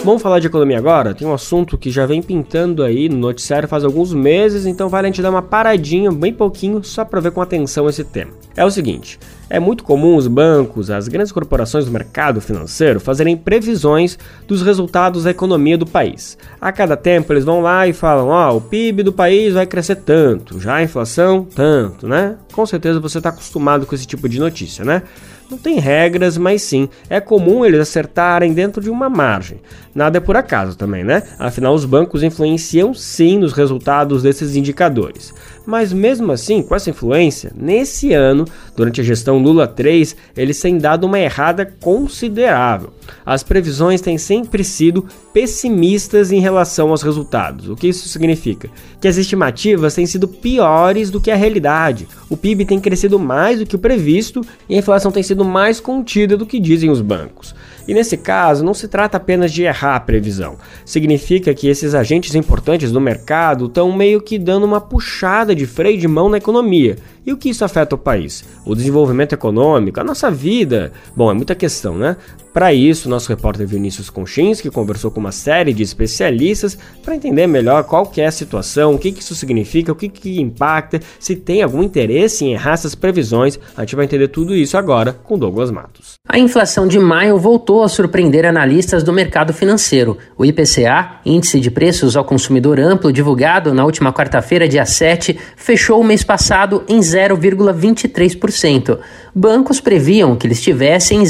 [0.04, 1.14] Vamos falar de economia agora?
[1.14, 5.06] Tem um assunto que já vem pintando aí no noticiário faz alguns meses, então vale
[5.06, 8.32] a gente dar uma paradinha, bem pouquinho, só para ver com atenção esse tema.
[8.56, 9.16] É o seguinte:
[9.48, 15.22] é muito comum os bancos, as grandes corporações do mercado financeiro fazerem previsões dos resultados
[15.22, 16.36] da economia do país.
[16.60, 19.66] A cada tempo eles vão lá e falam: ó, oh, o PIB do país vai
[19.66, 22.38] crescer tanto, já a inflação, tanto, né?
[22.52, 25.04] Com certeza você está acostumado com esse tipo de notícia, né?
[25.52, 29.60] Não tem regras, mas sim, é comum eles acertarem dentro de uma margem.
[29.94, 31.22] Nada é por acaso também, né?
[31.38, 35.34] Afinal, os bancos influenciam sim nos resultados desses indicadores.
[35.66, 40.78] Mas mesmo assim, com essa influência, nesse ano, durante a gestão Lula 3, eles têm
[40.78, 42.90] dado uma errada considerável.
[43.24, 47.68] As previsões têm sempre sido pessimistas em relação aos resultados.
[47.68, 48.70] O que isso significa?
[49.00, 52.08] Que as estimativas têm sido piores do que a realidade.
[52.28, 55.80] O PIB tem crescido mais do que o previsto e a inflação tem sido mais
[55.80, 57.54] contida do que dizem os bancos.
[57.86, 60.56] E nesse caso, não se trata apenas de errar a previsão.
[60.84, 65.98] Significa que esses agentes importantes do mercado estão meio que dando uma puxada de freio
[65.98, 66.96] de mão na economia.
[67.26, 68.44] E o que isso afeta o país?
[68.64, 70.92] O desenvolvimento econômico, a nossa vida?
[71.16, 72.16] Bom, é muita questão, né?
[72.52, 77.84] Para isso, nosso repórter Vinícius Conchinski conversou com uma série de especialistas para entender melhor
[77.84, 81.34] qual que é a situação, o que, que isso significa, o que, que impacta, se
[81.34, 83.58] tem algum interesse em errar essas previsões.
[83.74, 86.16] A gente vai entender tudo isso agora com Douglas Matos.
[86.28, 90.18] A inflação de maio voltou a surpreender analistas do mercado financeiro.
[90.36, 95.98] O IPCA, Índice de Preços ao Consumidor Amplo, divulgado na última quarta-feira, dia 7, fechou
[96.00, 98.98] o mês passado em 0,23%.
[99.34, 101.22] Bancos previam que ele estivesse em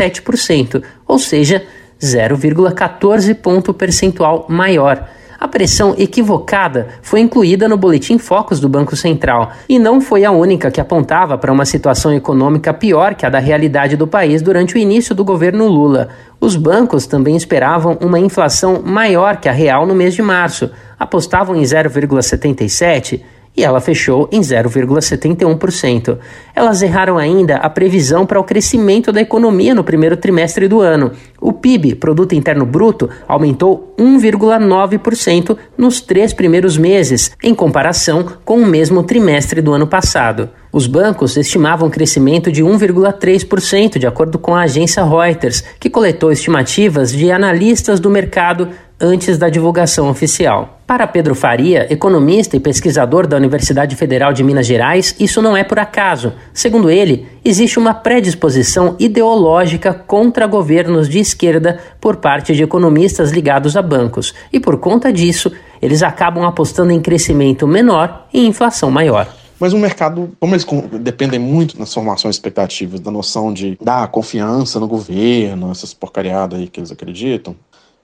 [0.00, 1.62] 0,37%, ou seja,
[2.00, 5.06] 0,14 ponto percentual maior.
[5.38, 10.30] A pressão equivocada foi incluída no boletim Focus do Banco Central e não foi a
[10.30, 14.74] única que apontava para uma situação econômica pior que a da realidade do país durante
[14.74, 16.08] o início do governo Lula.
[16.38, 21.56] Os bancos também esperavam uma inflação maior que a real no mês de março, apostavam
[21.56, 23.22] em 0,77
[23.56, 26.18] e ela fechou em 0,71%.
[26.54, 31.12] Elas erraram ainda a previsão para o crescimento da economia no primeiro trimestre do ano.
[31.40, 38.66] O PIB, Produto Interno Bruto, aumentou 1,9% nos três primeiros meses, em comparação com o
[38.66, 40.50] mesmo trimestre do ano passado.
[40.72, 47.10] Os bancos estimavam crescimento de 1,3%, de acordo com a agência Reuters, que coletou estimativas
[47.10, 48.68] de analistas do mercado
[49.00, 50.80] antes da divulgação oficial.
[50.86, 55.64] Para Pedro Faria, economista e pesquisador da Universidade Federal de Minas Gerais, isso não é
[55.64, 56.34] por acaso.
[56.52, 63.76] Segundo ele, existe uma predisposição ideológica contra governos de esquerda por parte de economistas ligados
[63.76, 65.50] a bancos, e por conta disso,
[65.80, 69.26] eles acabam apostando em crescimento menor e inflação maior.
[69.58, 70.66] Mas o mercado, como eles
[71.00, 76.66] dependem muito das formações expectativas, da noção de dar confiança no governo, essas porcariadas aí
[76.66, 77.54] que eles acreditam,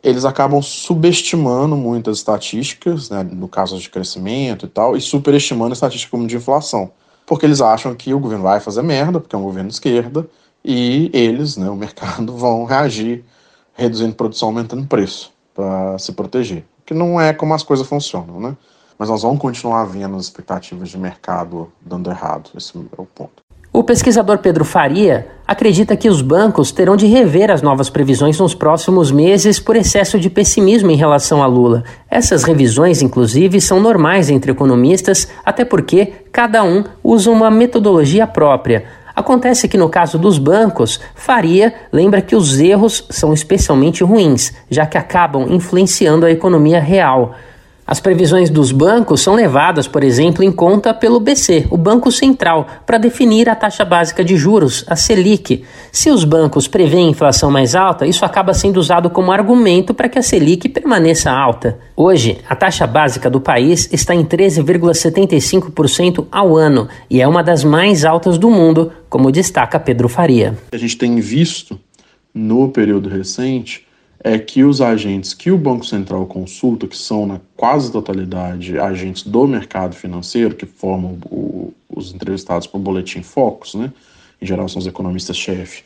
[0.05, 5.73] eles acabam subestimando muitas estatísticas, né, no caso de crescimento e tal, e superestimando a
[5.73, 6.91] estatística como de inflação.
[7.27, 10.29] Porque eles acham que o governo vai fazer merda, porque é um governo de esquerda,
[10.67, 13.25] e eles, né, o mercado, vão reagir
[13.73, 16.65] reduzindo produção, aumentando preço para se proteger.
[16.85, 18.57] Que não é como as coisas funcionam, né?
[18.99, 22.51] Mas nós vamos continuar vendo as expectativas de mercado dando errado.
[22.57, 23.47] Esse é o ponto.
[23.73, 28.55] O pesquisador Pedro Faria acredita que os bancos terão de rever as novas previsões nos
[28.55, 31.85] próximos meses por excesso de pessimismo em relação a Lula.
[32.11, 38.87] Essas revisões, inclusive, são normais entre economistas, até porque cada um usa uma metodologia própria.
[39.17, 44.85] Acontece que no caso dos bancos, Faria lembra que os erros são especialmente ruins, já
[44.85, 47.35] que acabam influenciando a economia real.
[47.87, 52.67] As previsões dos bancos são levadas, por exemplo, em conta pelo BC, o Banco Central,
[52.85, 55.63] para definir a taxa básica de juros, a Selic.
[55.93, 60.19] Se os bancos preveem inflação mais alta, isso acaba sendo usado como argumento para que
[60.19, 61.79] a Selic permaneça alta.
[61.95, 67.63] Hoje, a taxa básica do país está em 13,75% ao ano e é uma das
[67.63, 70.59] mais altas do mundo, como destaca Pedro Faria.
[70.73, 71.79] A gente tem visto
[72.35, 73.86] no período recente
[74.27, 79.23] é que os agentes que o Banco Central consulta, que são na quase totalidade agentes
[79.23, 83.93] do mercado financeiro, que formam o, os entrevistados por boletim Focus, né?
[84.43, 85.85] em geral são os economistas-chefe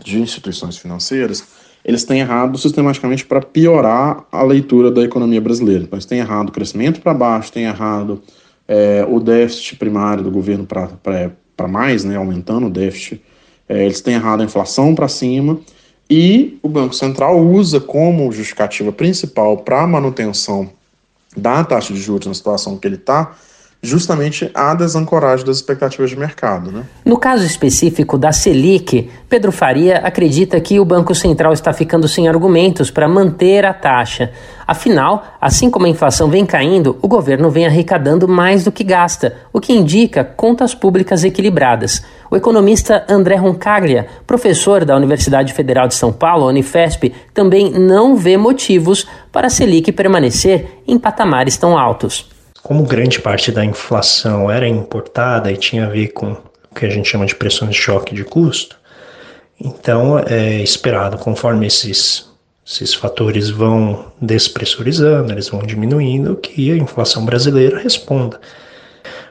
[0.00, 1.44] de instituições financeiras,
[1.84, 5.82] eles têm errado sistematicamente para piorar a leitura da economia brasileira.
[5.82, 8.22] Então, eles têm errado o crescimento para baixo, têm errado
[8.68, 13.20] é, o déficit primário do governo para mais, né, aumentando o déficit,
[13.68, 15.58] é, eles têm errado a inflação para cima
[16.08, 20.70] e o Banco Central usa como justificativa principal para a manutenção
[21.36, 23.34] da taxa de juros na situação que ele está,
[23.84, 26.70] justamente a desancoragem das expectativas de mercado.
[26.70, 26.84] Né?
[27.04, 32.28] No caso específico da Selic, Pedro Faria acredita que o Banco Central está ficando sem
[32.28, 34.30] argumentos para manter a taxa.
[34.64, 39.34] Afinal, assim como a inflação vem caindo, o governo vem arrecadando mais do que gasta,
[39.52, 42.04] o que indica contas públicas equilibradas.
[42.30, 48.36] O economista André Roncaglia, professor da Universidade Federal de São Paulo, Unifesp, também não vê
[48.36, 52.31] motivos para a Selic permanecer em patamares tão altos
[52.72, 56.88] como grande parte da inflação era importada e tinha a ver com o que a
[56.88, 58.78] gente chama de pressões de choque de custo,
[59.60, 62.30] então é esperado, conforme esses,
[62.66, 68.40] esses fatores vão despressurizando, eles vão diminuindo, que a inflação brasileira responda.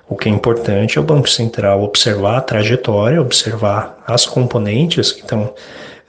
[0.07, 5.21] O que é importante é o Banco Central observar a trajetória, observar as componentes que
[5.21, 5.51] estão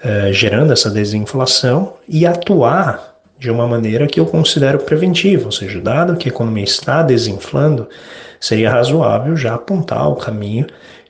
[0.04, 3.11] é, gerando essa desinflação e atuar
[3.42, 7.88] de uma maneira que eu considero preventiva, ou seja, dado que a economia está desinflando,
[8.38, 10.64] seria razoável já apontar o caminho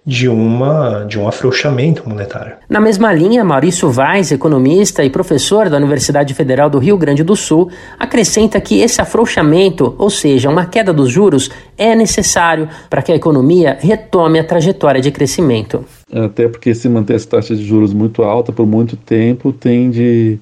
[0.05, 2.55] de, uma, de um afrouxamento monetário.
[2.71, 7.37] Na mesma linha, Maurício Vaz, economista e professor da Universidade Federal do Rio Grande do
[7.37, 13.13] Sul, acrescenta que esse afrouxamento, ou seja, uma queda dos juros, é necessário para que
[13.13, 15.85] a economia retome a trajetória de crescimento.
[16.11, 20.41] Até porque se manter essa taxa de juros muito alta por muito tempo tende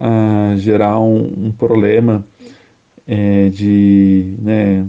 [0.00, 2.24] a gerar um, um problema
[3.06, 4.86] é, de né,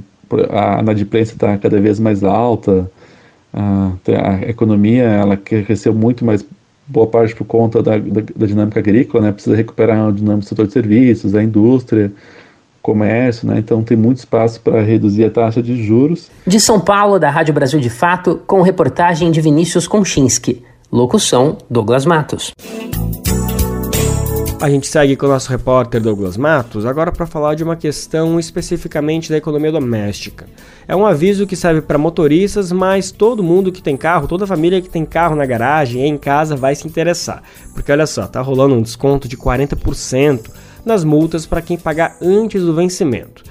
[0.50, 2.90] a inadimplência está cada vez mais alta,
[3.54, 6.46] a, a, economia ela cresceu muito, mas
[6.88, 10.50] boa parte por conta da, da, da dinâmica agrícola, né, precisa recuperar o dinâmico do
[10.50, 12.12] setor de serviços, da indústria,
[12.82, 13.60] comércio, né?
[13.60, 16.30] Então tem muito espaço para reduzir a taxa de juros.
[16.48, 20.64] De São Paulo, da Rádio Brasil de Fato, com reportagem de Vinícius Konchinski.
[20.92, 22.52] Locução: Douglas Matos.
[24.62, 28.40] A gente segue com o nosso repórter Douglas Matos, agora para falar de uma questão
[28.40, 30.46] especificamente da economia doméstica.
[30.88, 34.80] É um aviso que serve para motoristas, mas todo mundo que tem carro, toda família
[34.80, 37.42] que tem carro na garagem e em casa vai se interessar.
[37.74, 40.52] Porque olha só, tá rolando um desconto de 40%
[40.86, 43.44] nas multas para quem pagar antes do vencimento.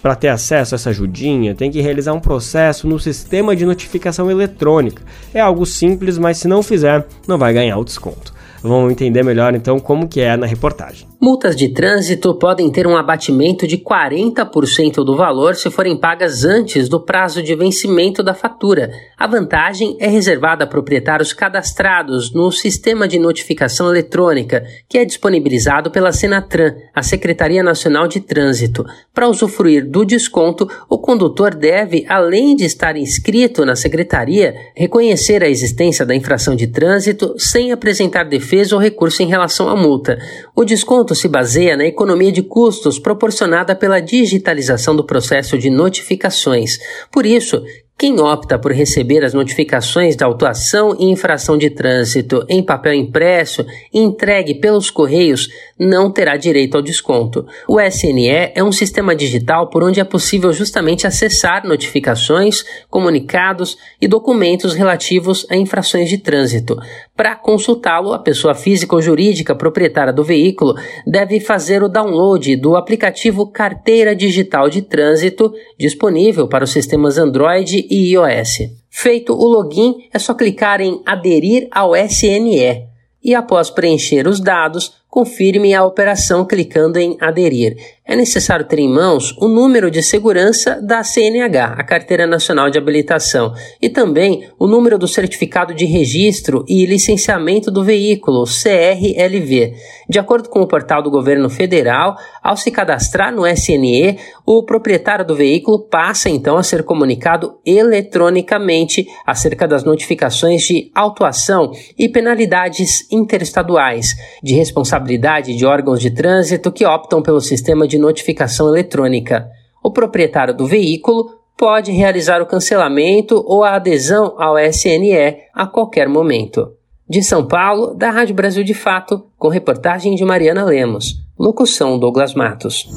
[0.00, 4.30] Para ter acesso a essa ajudinha, tem que realizar um processo no sistema de notificação
[4.30, 5.02] eletrônica.
[5.34, 8.32] É algo simples, mas se não fizer, não vai ganhar o desconto.
[8.62, 11.08] Vamos entender melhor então como que é na reportagem.
[11.20, 16.88] Multas de trânsito podem ter um abatimento de 40% do valor se forem pagas antes
[16.88, 18.90] do prazo de vencimento da fatura.
[19.16, 25.90] A vantagem é reservada a proprietários cadastrados no sistema de notificação eletrônica, que é disponibilizado
[25.92, 28.84] pela Senatran, a Secretaria Nacional de Trânsito.
[29.14, 35.48] Para usufruir do desconto, o condutor deve, além de estar inscrito na secretaria, reconhecer a
[35.48, 40.18] existência da infração de trânsito sem apresentar defesa ou recurso em relação à multa.
[40.54, 46.78] O desconto se baseia na economia de custos proporcionada pela digitalização do processo de notificações.
[47.10, 47.64] Por isso,
[47.98, 53.64] Quem opta por receber as notificações de autuação e infração de trânsito em papel impresso
[53.94, 57.46] entregue pelos correios não terá direito ao desconto.
[57.68, 64.08] O SNE é um sistema digital por onde é possível justamente acessar notificações, comunicados e
[64.08, 66.76] documentos relativos a infrações de trânsito.
[67.16, 70.74] Para consultá-lo, a pessoa física ou jurídica proprietária do veículo
[71.06, 77.81] deve fazer o download do aplicativo Carteira Digital de Trânsito, disponível para os sistemas Android
[77.90, 78.70] e iOS.
[78.90, 82.86] Feito o login, é só clicar em Aderir ao SNE
[83.22, 87.76] e, após preencher os dados, confirme a operação clicando em Aderir.
[88.04, 92.78] É necessário ter em mãos o número de segurança da CNH, a Carteira Nacional de
[92.78, 99.74] Habilitação, e também o número do Certificado de Registro e Licenciamento do Veículo, CRLV.
[100.08, 105.26] De acordo com o portal do Governo Federal, ao se cadastrar no SNE, o proprietário
[105.26, 113.06] do veículo passa então a ser comunicado eletronicamente acerca das notificações de autuação e penalidades
[113.12, 119.48] interestaduais, de responsabilidade de órgãos de trânsito que optam pelo sistema de notificação eletrônica.
[119.82, 126.08] O proprietário do veículo pode realizar o cancelamento ou a adesão ao SNE a qualquer
[126.08, 126.72] momento.
[127.08, 131.20] De São Paulo, da Rádio Brasil de Fato, com reportagem de Mariana Lemos.
[131.38, 132.88] Locução Douglas Matos.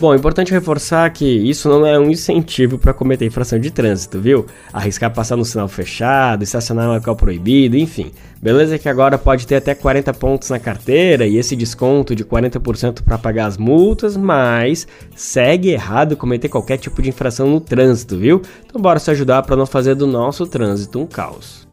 [0.00, 4.20] Bom, é importante reforçar que isso não é um incentivo para cometer infração de trânsito,
[4.20, 4.44] viu?
[4.72, 8.12] Arriscar passar no sinal fechado, estacionar em local proibido, enfim.
[8.42, 13.02] Beleza que agora pode ter até 40 pontos na carteira e esse desconto de 40%
[13.02, 14.86] para pagar as multas, mas
[15.16, 18.42] segue errado cometer qualquer tipo de infração no trânsito, viu?
[18.66, 21.63] Então bora se ajudar para não fazer do nosso trânsito um caos.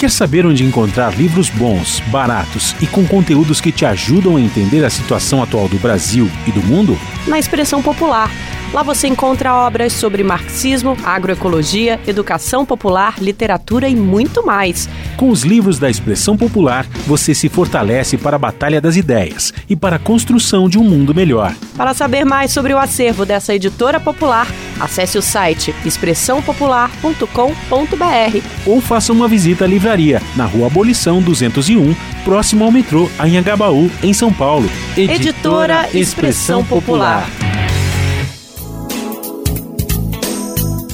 [0.00, 4.82] Quer saber onde encontrar livros bons, baratos e com conteúdos que te ajudam a entender
[4.82, 6.98] a situação atual do Brasil e do mundo?
[7.26, 8.30] Na Expressão Popular.
[8.72, 14.88] Lá você encontra obras sobre marxismo, agroecologia, educação popular, literatura e muito mais.
[15.16, 19.74] Com os livros da Expressão Popular, você se fortalece para a batalha das ideias e
[19.74, 21.52] para a construção de um mundo melhor.
[21.76, 24.46] Para saber mais sobre o acervo dessa editora popular,
[24.78, 29.89] acesse o site expressãopopular.com.br ou faça uma visita à livraria
[30.36, 34.70] na Rua Abolição 201, próximo ao metrô Anhangabaú, em São Paulo.
[34.96, 37.28] Editora Expressão Popular.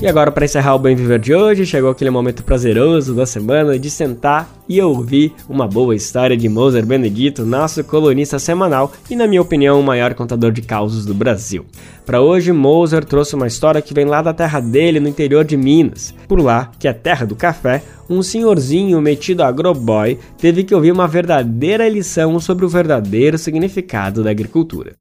[0.00, 3.76] E agora, para encerrar o Bem Viver de hoje, chegou aquele momento prazeroso da semana
[3.76, 9.26] de sentar e ouvir uma boa história de Moser Benedito, nosso colunista semanal e, na
[9.26, 11.66] minha opinião, o maior contador de causos do Brasil.
[12.06, 15.56] Para hoje, Moser trouxe uma história que vem lá da terra dele, no interior de
[15.56, 16.14] Minas.
[16.28, 20.92] Por lá, que é a terra do café, um senhorzinho metido agroboy teve que ouvir
[20.92, 24.92] uma verdadeira lição sobre o verdadeiro significado da agricultura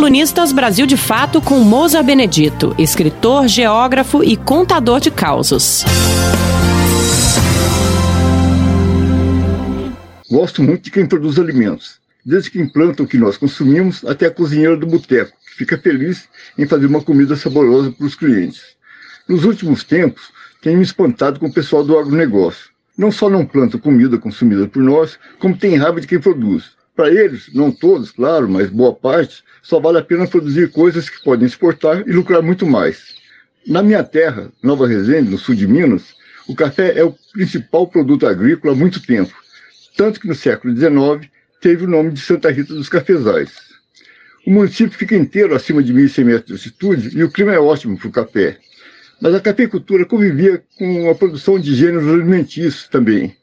[0.00, 5.84] colunistas Brasil de Fato com Moza Benedito, escritor, geógrafo e contador de causos.
[10.30, 14.30] Gosto muito de quem produz alimentos, desde que implanta o que nós consumimos até a
[14.30, 18.62] cozinheira do boteco, que fica feliz em fazer uma comida saborosa para os clientes.
[19.28, 20.32] Nos últimos tempos,
[20.62, 22.70] tenho me espantado com o pessoal do agronegócio.
[22.96, 27.14] Não só não planta comida consumida por nós, como tem raiva de quem produz para
[27.14, 31.46] eles, não todos, claro, mas boa parte, só vale a pena produzir coisas que podem
[31.46, 33.14] exportar e lucrar muito mais.
[33.66, 36.14] Na minha terra, Nova Resende, no sul de Minas,
[36.46, 39.32] o café é o principal produto agrícola há muito tempo,
[39.96, 41.26] tanto que no século XIX
[41.62, 43.50] teve o nome de Santa Rita dos Cafezais.
[44.46, 47.96] O município fica inteiro acima de 1.100 metros de altitude e o clima é ótimo
[47.96, 48.58] para o café.
[49.22, 53.39] Mas a cafeicultura convivia com a produção de gêneros alimentícios também.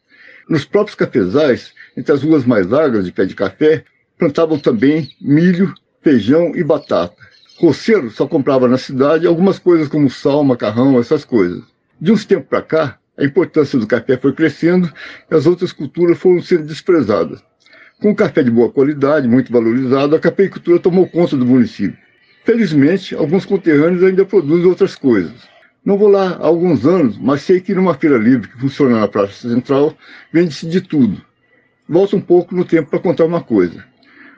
[0.49, 3.83] Nos próprios cafezais, entre as ruas mais largas de pé de café,
[4.17, 7.15] plantavam também milho, feijão e batata.
[7.57, 11.63] Roceiro só comprava na cidade algumas coisas como sal, macarrão, essas coisas.
[11.99, 14.91] De uns tempos para cá, a importância do café foi crescendo
[15.29, 17.43] e as outras culturas foram sendo desprezadas.
[17.99, 21.97] Com o café de boa qualidade, muito valorizado, a cafeicultura tomou conta do município.
[22.45, 25.33] Felizmente, alguns conterrâneos ainda produzem outras coisas.
[25.87, 29.07] Não vou lá há alguns anos, mas sei que numa feira livre que funciona na
[29.07, 29.95] Praça Central,
[30.33, 31.21] vende-se de tudo.
[31.87, 33.85] Volto um pouco no tempo para contar uma coisa.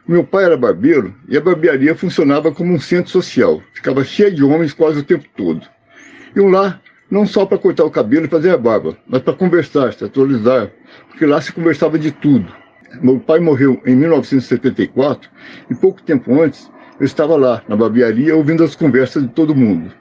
[0.08, 3.64] Meu pai era barbeiro e a barbearia funcionava como um centro social.
[3.74, 5.66] Ficava cheio de homens quase o tempo todo.
[6.36, 6.80] Iam lá
[7.10, 10.70] não só para cortar o cabelo e fazer a barba, mas para conversar, se atualizar,
[11.08, 12.45] porque lá se conversava de tudo.
[13.02, 15.28] Meu pai morreu em 1974
[15.72, 16.70] e pouco tempo antes
[17.00, 19.91] eu estava lá, na barbearia, ouvindo as conversas de todo mundo.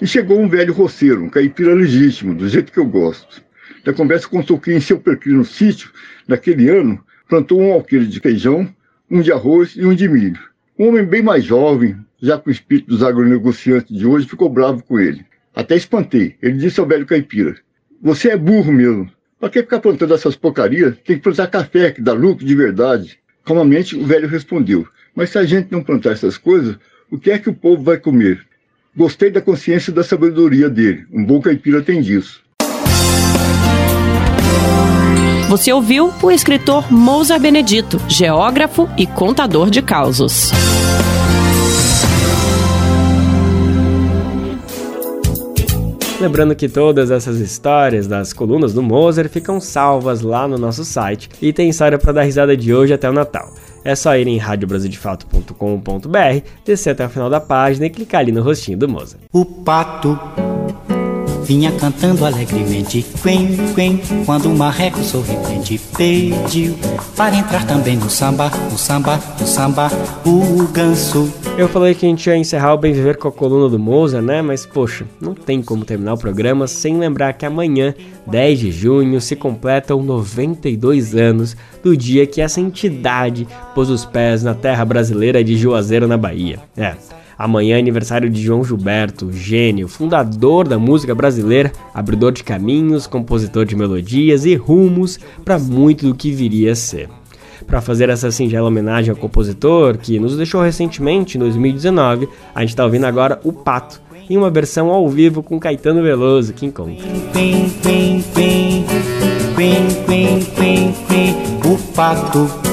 [0.00, 3.42] E chegou um velho roceiro, um caipira legítimo, do jeito que eu gosto.
[3.84, 5.90] Da conversa contou que em seu perfil no sítio,
[6.26, 8.68] naquele ano, plantou um alqueire de feijão,
[9.10, 10.40] um de arroz e um de milho.
[10.78, 14.82] Um homem bem mais jovem, já com o espírito dos agronegociantes de hoje, ficou bravo
[14.82, 15.24] com ele.
[15.54, 16.36] Até espantei.
[16.42, 17.56] Ele disse ao velho caipira:
[18.02, 19.10] Você é burro mesmo.
[19.38, 20.96] Para que ficar plantando essas porcarias?
[21.04, 23.18] Tem que plantar café, que dá lucro de verdade.
[23.44, 26.76] Calmamente, o velho respondeu: Mas se a gente não plantar essas coisas,
[27.10, 28.44] o que é que o povo vai comer?
[28.96, 31.04] Gostei da consciência e da sabedoria dele.
[31.12, 32.40] Um bom caipira tem disso.
[35.50, 40.50] Você ouviu o escritor Mousa Benedito, geógrafo e contador de causos.
[46.18, 51.28] Lembrando que todas essas histórias das colunas do Moser ficam salvas lá no nosso site
[51.42, 53.52] e tem história para dar risada de hoje até o Natal.
[53.86, 58.42] É só ir em radiobrasildefato.com.br, descer até o final da página e clicar ali no
[58.42, 59.20] rostinho do Moser.
[59.32, 60.18] O pato
[61.46, 66.76] vinha cantando alegremente, quen, quen, quando o marreco sorridente pediu
[67.16, 69.88] para entrar também no samba, no samba, no samba,
[70.24, 71.32] o ganso.
[71.56, 74.20] Eu falei que a gente ia encerrar o Bem Viver com a coluna do Moza,
[74.20, 74.42] né?
[74.42, 77.94] Mas poxa, não tem como terminar o programa sem lembrar que amanhã,
[78.26, 84.42] 10 de junho, se completam 92 anos do dia que essa entidade pôs os pés
[84.42, 86.58] na terra brasileira de Juazeiro, na Bahia.
[86.76, 86.96] É.
[87.38, 93.66] Amanhã é aniversário de João Gilberto, gênio, fundador da música brasileira, abridor de caminhos, compositor
[93.66, 97.10] de melodias e rumos para muito do que viria a ser.
[97.66, 102.70] Para fazer essa singela homenagem ao compositor, que nos deixou recentemente, em 2019, a gente
[102.70, 107.04] está ouvindo agora O Pato, em uma versão ao vivo com Caetano Veloso, que encontra.
[111.64, 112.65] O pato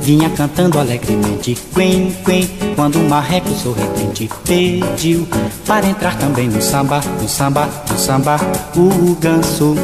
[0.00, 5.26] vinha cantando alegremente, quen, quen, quando o marreco sorridente pediu
[5.66, 8.36] para entrar também no samba, no samba, no samba,
[8.76, 9.74] o ganso.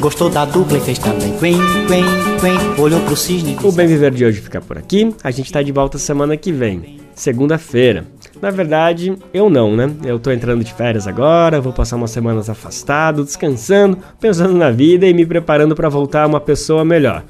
[0.00, 2.04] Gostou da dupla e fez também quen, quen,
[2.40, 3.56] quen, olhou pro cisne.
[3.62, 6.52] O Bem Viver de hoje fica por aqui, a gente tá de volta semana que
[6.52, 8.06] vem, segunda-feira.
[8.42, 9.90] Na verdade, eu não, né?
[10.04, 15.06] Eu tô entrando de férias agora, vou passar umas semanas afastado, descansando, pensando na vida
[15.06, 17.24] e me preparando para voltar uma pessoa melhor.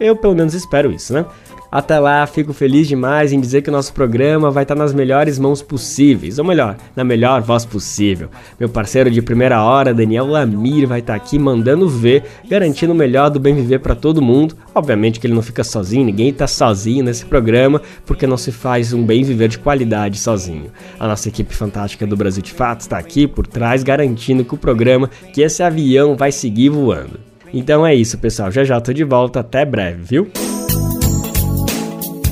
[0.00, 1.26] Eu pelo menos espero isso, né?
[1.70, 5.38] Até lá, fico feliz demais em dizer que o nosso programa vai estar nas melhores
[5.38, 8.28] mãos possíveis, ou melhor, na melhor voz possível.
[8.58, 13.30] Meu parceiro de primeira hora, Daniel Lamir, vai estar aqui mandando ver, garantindo o melhor
[13.30, 14.56] do bem viver para todo mundo.
[14.74, 18.92] Obviamente que ele não fica sozinho, ninguém está sozinho nesse programa, porque não se faz
[18.92, 20.72] um bem viver de qualidade sozinho.
[20.98, 24.58] A nossa equipe fantástica do Brasil de Fato está aqui por trás, garantindo que o
[24.58, 27.29] programa, que esse avião vai seguir voando.
[27.52, 28.50] Então é isso, pessoal.
[28.50, 29.38] Já já tô de volta.
[29.40, 30.28] Até breve, viu?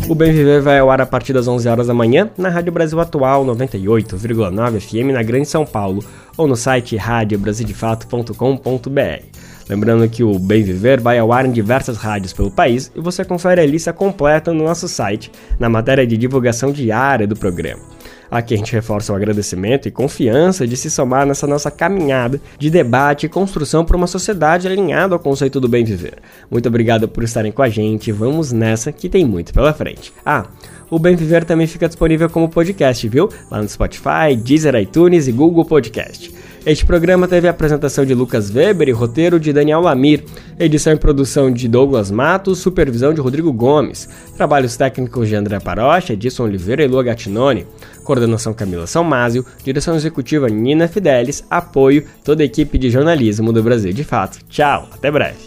[0.08, 2.72] O Bem Viver vai ao ar a partir das 11 horas da manhã na Rádio
[2.72, 6.02] Brasil Atual 98,9 FM na Grande São Paulo
[6.34, 9.22] ou no site radiobrasildefato.com.br.
[9.68, 13.22] Lembrando que o Bem Viver vai ao ar em diversas rádios pelo país e você
[13.22, 17.82] confere a lista completa no nosso site, na matéria de divulgação diária do programa.
[18.30, 22.70] Aqui a gente reforça o agradecimento e confiança de se somar nessa nossa caminhada de
[22.70, 26.18] debate e construção para uma sociedade alinhada ao conceito do bem viver.
[26.50, 28.12] Muito obrigado por estarem com a gente.
[28.12, 30.12] Vamos nessa que tem muito pela frente.
[30.24, 30.46] Ah,
[30.90, 33.28] o Bem Viver também fica disponível como podcast, viu?
[33.50, 36.32] Lá no Spotify, Deezer, iTunes e Google Podcast.
[36.66, 40.22] Este programa teve a apresentação de Lucas Weber e roteiro de Daniel Lamir,
[40.58, 46.12] edição e produção de Douglas Matos, supervisão de Rodrigo Gomes, trabalhos técnicos de André Parocha,
[46.12, 47.66] Edson Oliveira e Lua Gattinoni,
[48.04, 53.92] coordenação Camila Salmásio, direção executiva Nina Fidelis, apoio toda a equipe de jornalismo do Brasil
[53.92, 54.38] de Fato.
[54.48, 55.38] Tchau, até breve.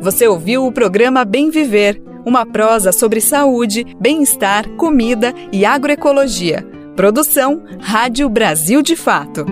[0.00, 6.64] Você ouviu o programa Bem Viver, uma prosa sobre saúde, bem-estar, comida e agroecologia
[6.96, 9.44] Produção Rádio Brasil de Fato.